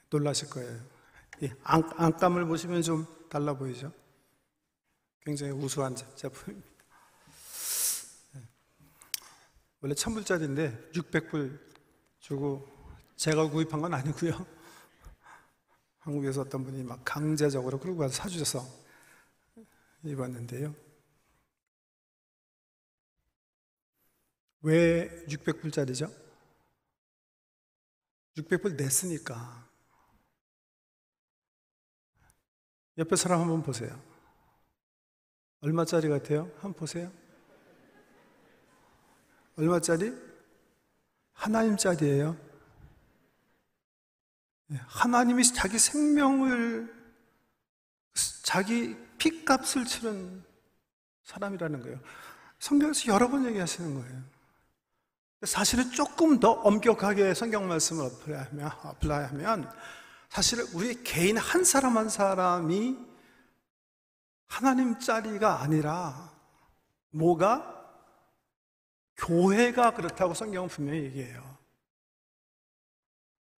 놀라실 0.10 0.49
거예요. 0.49 0.79
안, 1.63 1.83
안감을 1.95 2.45
보시면 2.45 2.81
좀 2.81 3.05
달라 3.29 3.53
보이죠? 3.53 3.91
굉장히 5.21 5.51
우수한 5.51 5.95
제품입니다. 6.15 6.67
네. 8.33 8.41
원래 9.81 9.93
천불짜리인데 9.93 10.91
600불 10.93 11.60
주고 12.19 12.67
제가 13.17 13.49
구입한 13.49 13.81
건 13.81 13.93
아니고요. 13.93 14.45
한국에서 15.99 16.41
어떤 16.41 16.63
분이 16.63 16.83
막 16.83 17.01
강제적으로 17.03 17.79
끌고 17.79 17.97
가서 17.97 18.13
사주셔서 18.13 18.65
입었는데요. 20.03 20.73
왜 24.62 25.10
600불짜리죠? 25.28 26.13
600불 28.38 28.76
냈으니까. 28.76 29.67
옆에 32.98 33.15
사람 33.15 33.41
한번 33.41 33.62
보세요. 33.63 34.02
얼마짜리 35.62 36.08
같아요? 36.10 36.46
한번 36.56 36.74
보세요. 36.74 37.12
얼마짜리? 39.56 40.13
하나님짜리예요. 41.34 42.38
예, 44.72 44.76
하나님이 44.88 45.43
자기 45.54 45.80
생명을 45.80 46.93
자기 48.43 48.96
피값을 49.17 49.86
치른 49.86 50.43
사람이라는 51.24 51.82
거예요. 51.82 52.00
성경에서 52.60 53.12
여러 53.13 53.30
번 53.30 53.46
얘기하시는 53.46 53.93
거예요. 53.93 54.37
사실은 55.45 55.91
조금 55.91 56.39
더 56.39 56.52
엄격하게 56.52 57.34
성경 57.34 57.67
말씀을 57.67 58.06
apply하면, 58.06 58.71
apply하면 58.84 59.71
사실 60.30 60.65
우리 60.73 61.04
개인 61.04 61.38
한 61.38 61.63
사람 61.63 61.97
한 61.97 62.10
사람이 62.10 62.97
하나님 64.47 65.00
짜리가 65.00 65.62
아니라 65.62 66.34
뭐가 67.12 67.76
교회가 69.17 69.93
그렇다고 69.93 70.34
성경은 70.34 70.69
분명히 70.69 71.04
얘기해요. 71.04 71.58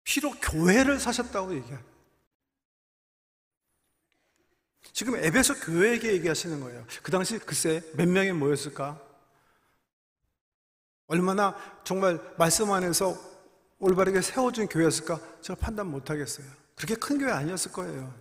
피로 0.04 0.30
교회를 0.32 0.98
사셨다고 0.98 1.54
얘기해요. 1.54 1.78
지금 4.92 5.16
에베소 5.16 5.60
교회에게 5.60 6.12
얘기하시는 6.14 6.60
거예요. 6.60 6.84
그 7.02 7.10
당시 7.10 7.38
글쎄 7.38 7.82
몇 7.94 8.08
명이 8.08 8.32
모였을까? 8.32 9.07
얼마나 11.08 11.56
정말 11.84 12.20
말씀 12.38 12.70
안에서 12.70 13.18
올바르게 13.78 14.20
세워준 14.20 14.68
교회였을까? 14.68 15.20
제가 15.40 15.58
판단 15.58 15.90
못 15.90 16.10
하겠어요. 16.10 16.46
그렇게 16.76 16.94
큰 16.94 17.18
교회 17.18 17.32
아니었을 17.32 17.72
거예요. 17.72 18.14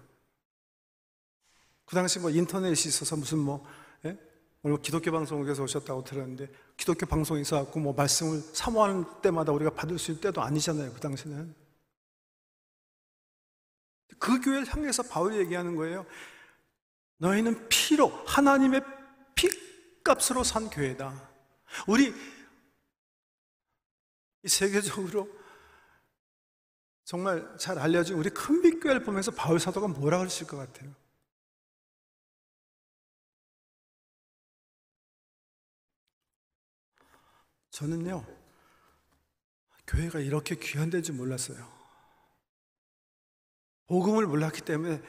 그 1.85 1.95
당시 1.95 2.19
뭐 2.19 2.29
인터넷이 2.29 2.87
있어서 2.87 3.15
무슨 3.15 3.39
뭐, 3.39 3.65
예? 4.05 4.17
오늘 4.63 4.81
기독교 4.81 5.11
방송국에서 5.11 5.63
오셨다고 5.63 6.03
들었는데, 6.03 6.49
기독교 6.75 7.05
방송에 7.05 7.41
있어갖고 7.41 7.79
뭐 7.79 7.93
말씀을 7.93 8.41
사모하는 8.53 9.05
때마다 9.21 9.51
우리가 9.51 9.71
받을 9.71 9.97
수 9.99 10.11
있는 10.11 10.21
때도 10.21 10.41
아니잖아요, 10.41 10.93
그 10.93 10.99
당시는. 10.99 11.55
그 14.19 14.41
교회를 14.41 14.67
향해서 14.67 15.03
바울이 15.03 15.37
얘기하는 15.37 15.75
거예요. 15.75 16.05
너희는 17.17 17.67
피로, 17.69 18.09
하나님의 18.25 18.81
피값으로 19.35 20.43
산 20.43 20.69
교회다. 20.69 21.29
우리, 21.87 22.13
세계적으로 24.45 25.29
정말 27.03 27.57
잘 27.57 27.79
알려진 27.79 28.15
우리 28.17 28.29
큰빛 28.29 28.81
교회를 28.81 29.03
보면서 29.03 29.31
바울 29.31 29.59
사도가 29.59 29.87
뭐라 29.87 30.17
그러실 30.17 30.45
것 30.45 30.57
같아요? 30.57 30.93
저는요, 37.69 38.25
교회가 39.85 40.19
이렇게 40.19 40.55
귀한 40.55 40.89
데인지 40.89 41.11
몰랐어요. 41.11 41.71
복음을 43.85 44.25
몰랐기 44.25 44.61
때문에, 44.61 45.01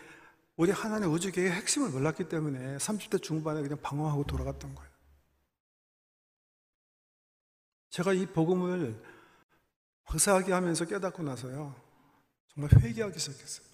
우리 0.57 0.71
하나님 0.71 1.11
우주계의 1.11 1.51
핵심을 1.51 1.91
몰랐기 1.91 2.29
때문에 2.29 2.77
30대 2.77 3.23
중반에 3.23 3.62
그냥 3.62 3.81
방황하고 3.81 4.25
돌아갔던 4.25 4.75
거예요. 4.75 4.91
제가 7.91 8.12
이 8.12 8.27
복음을 8.27 9.03
박사학위 10.09 10.51
하면서 10.53 10.87
깨닫고 10.87 11.23
나서요, 11.23 11.75
정말 12.49 12.71
회개하기 12.81 13.18
시작했어요. 13.18 13.66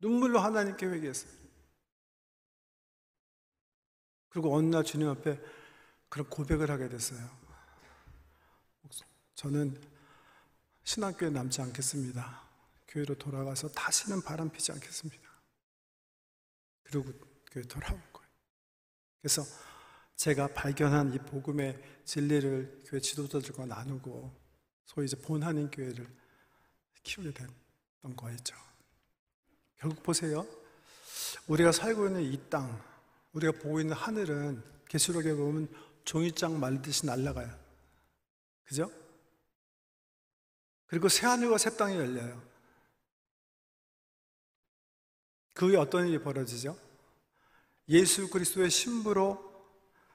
눈물로 0.00 0.40
하나님께 0.40 0.86
회개했어요. 0.86 1.30
그리고 4.30 4.56
어느 4.56 4.74
날 4.74 4.82
주님 4.82 5.08
앞에 5.08 5.38
그런 6.08 6.28
고백을 6.28 6.70
하게 6.70 6.88
됐어요. 6.88 7.28
저는 9.34 9.78
신학교에 10.84 11.28
남지 11.28 11.60
않겠습니다. 11.60 12.42
교회로 12.88 13.14
돌아가서 13.16 13.68
다시는 13.68 14.22
바람 14.22 14.50
피지 14.50 14.72
않겠습니다. 14.72 15.30
그리고 16.84 17.12
교회 17.50 17.64
돌아온 17.64 18.00
거예요. 18.12 18.28
그래서 19.20 19.42
제가 20.16 20.48
발견한 20.48 21.12
이 21.12 21.18
복음의 21.18 22.02
진리를 22.04 22.84
교회 22.86 23.00
지도자들과 23.00 23.66
나누고 23.66 24.41
소위 24.84 25.06
이제 25.06 25.16
본하는 25.16 25.70
교회를 25.70 26.06
키우게 27.02 27.32
됐던 27.32 28.16
거였죠. 28.16 28.54
결국 29.76 30.02
보세요. 30.02 30.46
우리가 31.46 31.72
살고 31.72 32.06
있는 32.06 32.22
이 32.22 32.38
땅, 32.48 32.82
우리가 33.32 33.52
보고 33.52 33.80
있는 33.80 33.94
하늘은 33.96 34.62
계시록에 34.88 35.34
보면 35.34 35.68
종이장 36.04 36.60
말듯이 36.60 37.06
날아가요. 37.06 37.58
그죠? 38.64 38.90
그리고 40.86 41.08
새 41.08 41.26
하늘과 41.26 41.58
새 41.58 41.76
땅이 41.76 41.96
열려요. 41.96 42.42
그 45.54 45.68
후에 45.68 45.76
어떤 45.76 46.06
일이 46.06 46.18
벌어지죠? 46.18 46.78
예수 47.88 48.28
그리스도의 48.30 48.70
신부로 48.70 49.50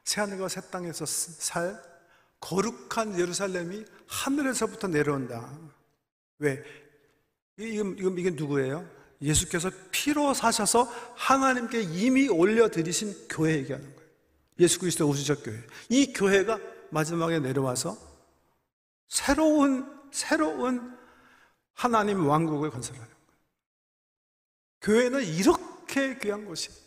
새 0.04 0.22
하늘과 0.22 0.48
새 0.48 0.62
땅에서 0.62 1.06
살 1.06 1.97
거룩한 2.40 3.20
예루살렘이 3.20 3.86
하늘에서부터 4.08 4.88
내려온다. 4.88 5.58
왜? 6.40 6.64
이건, 7.58 7.98
이건, 7.98 8.18
이게 8.18 8.30
누구예요? 8.30 8.88
예수께서 9.22 9.72
피로 9.92 10.34
사셔서 10.34 10.84
하나님께 11.16 11.82
이미 11.82 12.28
올려드리신 12.28 13.28
교회 13.30 13.56
얘기하는 13.58 13.96
거예요. 13.96 14.10
예수 14.60 14.80
그리스도 14.80 15.08
우주적 15.08 15.44
교회. 15.44 15.60
이 15.90 16.14
교회가 16.14 16.60
마지막에 16.92 17.40
내려와서 17.40 17.98
새로운, 19.08 19.92
새로운 20.12 20.96
하나님 21.74 22.28
왕국을 22.28 22.70
건설하는 22.70 23.08
거예요. 23.08 23.18
교회는 24.82 25.24
이렇게 25.24 26.18
귀한 26.20 26.46
곳이에요. 26.46 26.87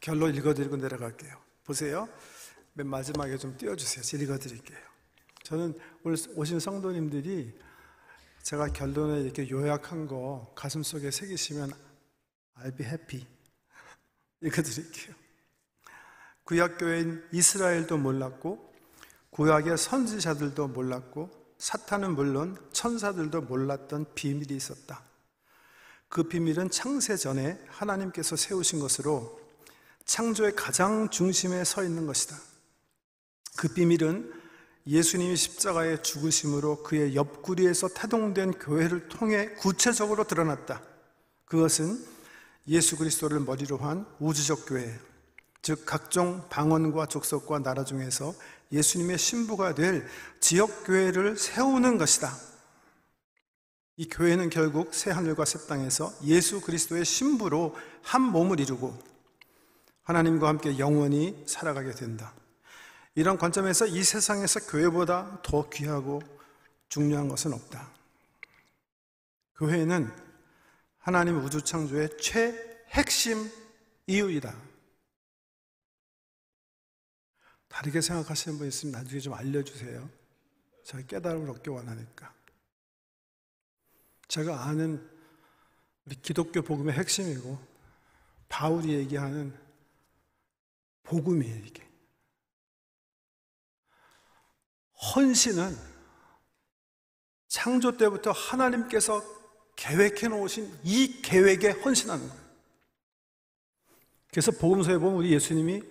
결론 0.00 0.34
읽어드리고 0.34 0.76
내려갈게요. 0.76 1.36
보세요. 1.64 2.08
맨 2.72 2.86
마지막에 2.86 3.36
좀 3.36 3.56
띄워주세요. 3.56 4.02
제가 4.02 4.22
읽어드릴게요. 4.22 4.78
저는 5.42 5.78
오늘 6.02 6.16
오신 6.34 6.60
성도님들이 6.60 7.58
제가 8.42 8.68
결론에 8.68 9.20
이렇게 9.20 9.48
요약한 9.50 10.06
거 10.06 10.52
가슴 10.54 10.82
속에 10.82 11.10
새기시면 11.10 11.72
I'll 12.58 12.76
be 12.76 12.86
happy. 12.86 13.26
읽어드릴게요. 14.40 15.14
구약교회인 16.44 17.28
이스라엘도 17.32 17.98
몰랐고, 17.98 18.72
구약의 19.30 19.78
선지자들도 19.78 20.68
몰랐고, 20.68 21.30
사탄은 21.58 22.14
물론 22.14 22.56
천사들도 22.72 23.42
몰랐던 23.42 24.14
비밀이 24.14 24.56
있었다. 24.56 25.04
그 26.08 26.24
비밀은 26.24 26.70
창세 26.70 27.16
전에 27.16 27.62
하나님께서 27.68 28.34
세우신 28.34 28.80
것으로 28.80 29.39
창조의 30.04 30.54
가장 30.56 31.08
중심에 31.10 31.64
서 31.64 31.82
있는 31.82 32.06
것이다. 32.06 32.36
그 33.56 33.68
비밀은 33.68 34.32
예수님이 34.86 35.36
십자가에 35.36 36.02
죽으심으로 36.02 36.82
그의 36.82 37.14
옆구리에서 37.14 37.88
태동된 37.88 38.52
교회를 38.52 39.08
통해 39.08 39.50
구체적으로 39.58 40.24
드러났다. 40.24 40.82
그것은 41.44 42.02
예수 42.68 42.96
그리스도를 42.96 43.40
머리로 43.40 43.76
한 43.78 44.06
우주적 44.18 44.66
교회, 44.66 44.98
즉 45.62 45.84
각종 45.84 46.46
방언과 46.48 47.06
족속과 47.06 47.60
나라 47.60 47.84
중에서 47.84 48.34
예수님의 48.72 49.18
신부가 49.18 49.74
될 49.74 50.06
지역 50.40 50.84
교회를 50.84 51.36
세우는 51.36 51.98
것이다. 51.98 52.32
이 53.96 54.08
교회는 54.08 54.48
결국 54.48 54.94
새 54.94 55.10
하늘과 55.10 55.44
새 55.44 55.66
땅에서 55.66 56.12
예수 56.24 56.60
그리스도의 56.60 57.04
신부로 57.04 57.76
한 58.02 58.22
몸을 58.22 58.58
이루고 58.60 59.09
하나님과 60.10 60.48
함께 60.48 60.76
영원히 60.76 61.44
살아가게 61.46 61.92
된다. 61.92 62.34
이런 63.14 63.38
관점에서 63.38 63.86
이 63.86 64.02
세상에서 64.02 64.66
교회보다 64.66 65.40
더 65.42 65.68
귀하고 65.70 66.20
중요한 66.88 67.28
것은 67.28 67.52
없다. 67.52 67.88
교회는 69.54 70.10
하나님 70.98 71.38
우주 71.44 71.62
창조의 71.62 72.18
최핵심 72.18 73.48
이유이다. 74.08 74.52
다르게 77.68 78.00
생각하시는 78.00 78.58
분 78.58 78.66
있으면 78.66 78.92
나중에 78.92 79.20
좀 79.20 79.34
알려주세요. 79.34 80.10
제가 80.86 81.06
깨달음을 81.06 81.50
얻기 81.50 81.70
원하니까. 81.70 82.34
제가 84.26 84.64
아는 84.64 85.08
우리 86.04 86.16
기독교 86.16 86.62
복음의 86.62 86.94
핵심이고, 86.94 87.64
바울이 88.48 88.94
얘기하는 88.94 89.69
복음이에요, 91.10 91.56
이게. 91.66 91.82
헌신은 95.14 95.76
창조 97.48 97.96
때부터 97.96 98.30
하나님께서 98.30 99.22
계획해 99.74 100.28
놓으신 100.28 100.72
이 100.84 101.20
계획에 101.20 101.70
헌신하는 101.70 102.28
거예요. 102.28 102.40
그래서 104.28 104.52
복음서에 104.52 104.98
보면 104.98 105.16
우리 105.16 105.32
예수님이 105.32 105.82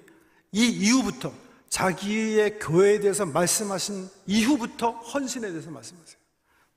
이 0.53 0.65
이후부터 0.67 1.33
자기의 1.67 2.59
교회에 2.59 2.99
대해서 3.01 3.25
말씀하신 3.25 4.09
이후부터 4.25 4.91
헌신에 4.91 5.49
대해서 5.49 5.69
말씀하세요. 5.69 6.17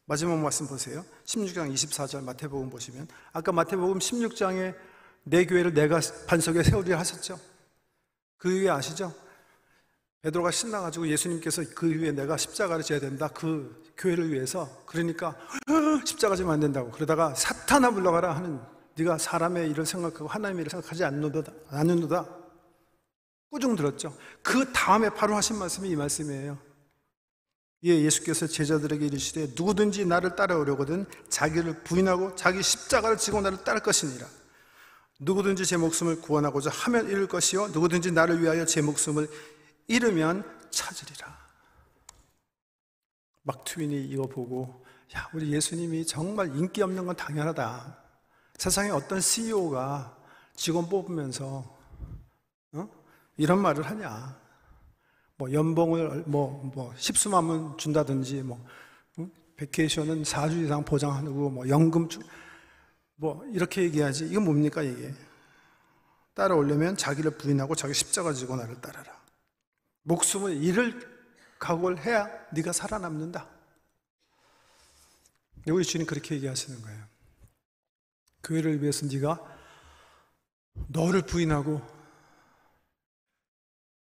마지막 0.04 0.38
말씀 0.38 0.66
보세요. 0.66 1.04
16장 1.26 1.72
24절 1.72 2.24
마태복음 2.24 2.70
보시면 2.70 3.06
아까 3.32 3.52
마태복음 3.52 4.00
16장에 4.00 4.74
내 5.22 5.46
교회를 5.46 5.72
내가 5.74 6.00
반석에 6.26 6.64
세우리라 6.64 6.98
하셨죠. 6.98 7.51
그 8.42 8.50
이후에 8.50 8.70
아시죠? 8.70 9.14
베드로가 10.22 10.50
신나가지고 10.50 11.06
예수님께서 11.06 11.62
그 11.76 11.88
이후에 11.92 12.10
내가 12.10 12.36
십자가를 12.36 12.82
져야 12.82 12.98
된다. 12.98 13.28
그 13.28 13.92
교회를 13.96 14.32
위해서. 14.32 14.82
그러니까 14.84 15.36
십자가 16.04 16.34
지면 16.34 16.54
안 16.54 16.58
된다고. 16.58 16.90
그러다가 16.90 17.36
사탄아 17.36 17.92
물러가라 17.92 18.34
하는 18.34 18.60
네가 18.96 19.18
사람의 19.18 19.70
일을 19.70 19.86
생각하고 19.86 20.26
하나님의 20.26 20.62
일을 20.62 20.70
생각하지 20.70 21.04
않는도다. 21.04 21.52
않는도다. 21.68 22.28
꾸중 23.48 23.76
들었죠. 23.76 24.12
그 24.42 24.72
다음에 24.72 25.08
바로 25.08 25.36
하신 25.36 25.56
말씀이 25.60 25.88
이 25.90 25.94
말씀이에요. 25.94 26.58
예, 27.84 27.90
예수께서 27.90 28.48
제자들에게 28.48 29.06
이르시되 29.06 29.52
누구든지 29.54 30.04
나를 30.04 30.34
따라오려거든 30.34 31.06
자기를 31.28 31.84
부인하고 31.84 32.34
자기 32.34 32.60
십자가를 32.60 33.18
지고 33.18 33.40
나를 33.40 33.62
따를 33.62 33.82
것이니라. 33.82 34.26
누구든지 35.22 35.64
제 35.64 35.76
목숨을 35.76 36.20
구원하고자 36.20 36.70
하면 36.70 37.08
잃을 37.08 37.28
것이요 37.28 37.68
누구든지 37.68 38.12
나를 38.12 38.42
위하여 38.42 38.64
제 38.66 38.82
목숨을 38.82 39.28
잃으면 39.86 40.44
찾으리라. 40.70 41.42
막 43.42 43.64
트윈이 43.64 44.04
이거 44.06 44.24
보고 44.24 44.84
야 45.16 45.28
우리 45.32 45.52
예수님이 45.52 46.06
정말 46.06 46.48
인기 46.56 46.82
없는 46.82 47.06
건 47.06 47.16
당연하다. 47.16 47.98
세상에 48.56 48.90
어떤 48.90 49.20
CEO가 49.20 50.16
직원 50.56 50.88
뽑으면서 50.88 51.78
어? 52.72 52.88
이런 53.36 53.60
말을 53.60 53.84
하냐? 53.84 54.40
뭐 55.36 55.52
연봉을 55.52 56.24
뭐, 56.26 56.70
뭐 56.74 56.92
십수만 56.96 57.44
원 57.44 57.78
준다든지 57.78 58.42
뭐 58.42 58.64
응? 59.18 59.30
베케이션은 59.56 60.22
4주 60.22 60.64
이상 60.64 60.84
보장하고 60.84 61.50
뭐 61.50 61.68
연금 61.68 62.08
주, 62.08 62.20
뭐 63.22 63.46
이렇게 63.52 63.84
얘기하지. 63.84 64.26
이건 64.26 64.42
뭡니까 64.42 64.82
이게? 64.82 65.14
따라오려면 66.34 66.96
자기를 66.96 67.38
부인하고 67.38 67.76
자기 67.76 67.94
십자가 67.94 68.32
지고 68.32 68.56
나를 68.56 68.80
따라라. 68.80 69.16
목숨을 70.02 70.56
잃을 70.56 71.08
각오를 71.60 72.04
해야 72.04 72.28
네가 72.52 72.72
살아남는다. 72.72 73.48
우리 75.68 75.84
주님 75.84 76.04
그렇게 76.04 76.34
얘기하시는 76.34 76.82
거예요. 76.82 77.04
교회를 78.42 78.82
위해서 78.82 79.06
네가 79.06 79.38
너를 80.88 81.22
부인하고 81.22 81.80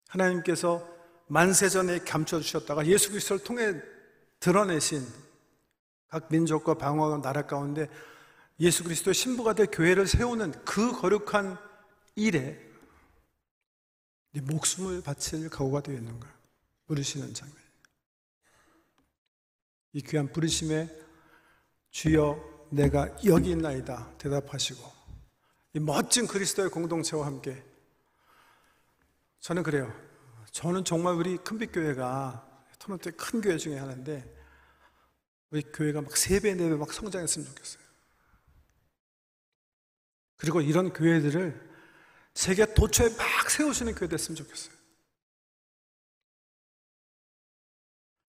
하나님께서 0.10 0.86
만세전에 1.28 2.00
감춰주셨다가 2.00 2.86
예수 2.88 3.12
그리스도를 3.12 3.46
통해 3.46 3.82
드러내신 4.42 5.08
각 6.10 6.28
민족과 6.30 6.74
방어와 6.74 7.22
나라 7.22 7.44
가운데 7.44 7.90
예수 8.60 8.84
그리스도의 8.84 9.14
신부가 9.14 9.54
될 9.54 9.68
교회를 9.72 10.08
세우는 10.08 10.52
그 10.64 10.92
거룩한 10.94 11.58
일에 12.16 12.60
네 14.32 14.42
목숨을 14.42 15.02
바칠 15.02 15.50
각오가 15.50 15.82
되어 15.82 15.96
있는 15.96 16.20
가 16.20 16.34
부르시는 16.88 17.34
장면. 17.34 17.56
이 19.94 20.02
귀한 20.02 20.32
부르심에 20.32 20.90
주여 21.92 22.68
내가 22.72 23.16
여기 23.26 23.52
있나이다 23.52 24.18
대답하시고 24.18 24.92
이 25.74 25.80
멋진 25.80 26.28
그리스도의 26.28 26.70
공동체와 26.70 27.26
함께 27.26 27.64
저는 29.40 29.64
그래요. 29.64 29.94
저는 30.52 30.84
정말 30.84 31.14
우리 31.16 31.38
큰빛교회가 31.38 32.66
토론토의 32.80 33.16
큰 33.18 33.42
교회 33.42 33.58
중에 33.58 33.78
하나인데 33.78 34.34
우리 35.52 35.62
교회가 35.62 36.02
막세 36.02 36.40
배, 36.40 36.54
네배막 36.56 36.92
성장했으면 36.92 37.48
좋겠어요. 37.48 37.85
그리고 40.46 40.62
이런 40.62 40.94
교회들을 40.94 41.60
세계 42.36 42.72
도처에 42.72 43.10
막 43.18 43.50
세우시는 43.50 43.96
교회 43.96 44.08
됐으면 44.08 44.36
좋겠어요. 44.36 44.76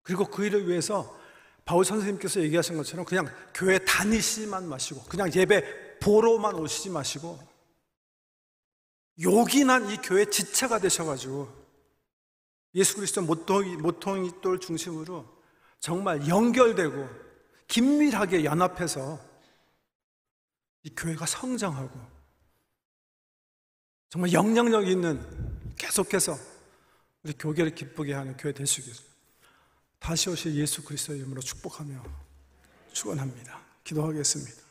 그리고 0.03 0.25
그 0.25 0.47
일을 0.47 0.67
위해서 0.67 1.15
바울 1.67 1.85
선생님께서 1.85 2.41
얘기하신 2.41 2.79
것처럼 2.79 3.05
그냥 3.05 3.31
교회 3.53 3.79
다니시만 3.79 4.67
마시고 4.67 5.03
그냥 5.03 5.31
예배 5.35 5.99
보러만 5.99 6.55
오시지 6.55 6.89
마시고 6.89 7.39
요긴한 9.21 9.91
이 9.91 9.99
교회 9.99 10.25
지체가 10.25 10.79
되셔가지고 10.79 11.53
예수 12.75 12.97
그리스도 12.97 13.21
모퉁이, 13.21 13.77
모퉁이 13.77 14.31
돌 14.41 14.59
중심으로 14.59 15.27
정말 15.79 16.27
연결되고 16.27 17.07
긴밀하게 17.67 18.45
연합해서 18.45 19.28
이 20.89 20.95
교회가 20.97 21.27
성장하고 21.27 22.01
정말 24.09 24.33
영향력 24.33 24.89
있는 24.89 25.21
계속해서 25.77 26.39
우리 27.23 27.35
교계를 27.35 27.75
기쁘게 27.75 28.15
하는 28.15 28.35
교회 28.39 28.55
되시길 28.55 28.95
다시 29.99 30.31
오실 30.31 30.55
예수 30.55 30.83
그리스도의 30.83 31.19
이름으로 31.19 31.43
축복하며 31.43 32.03
축원합니다. 32.95 33.61
기도하겠습니다. 33.85 34.68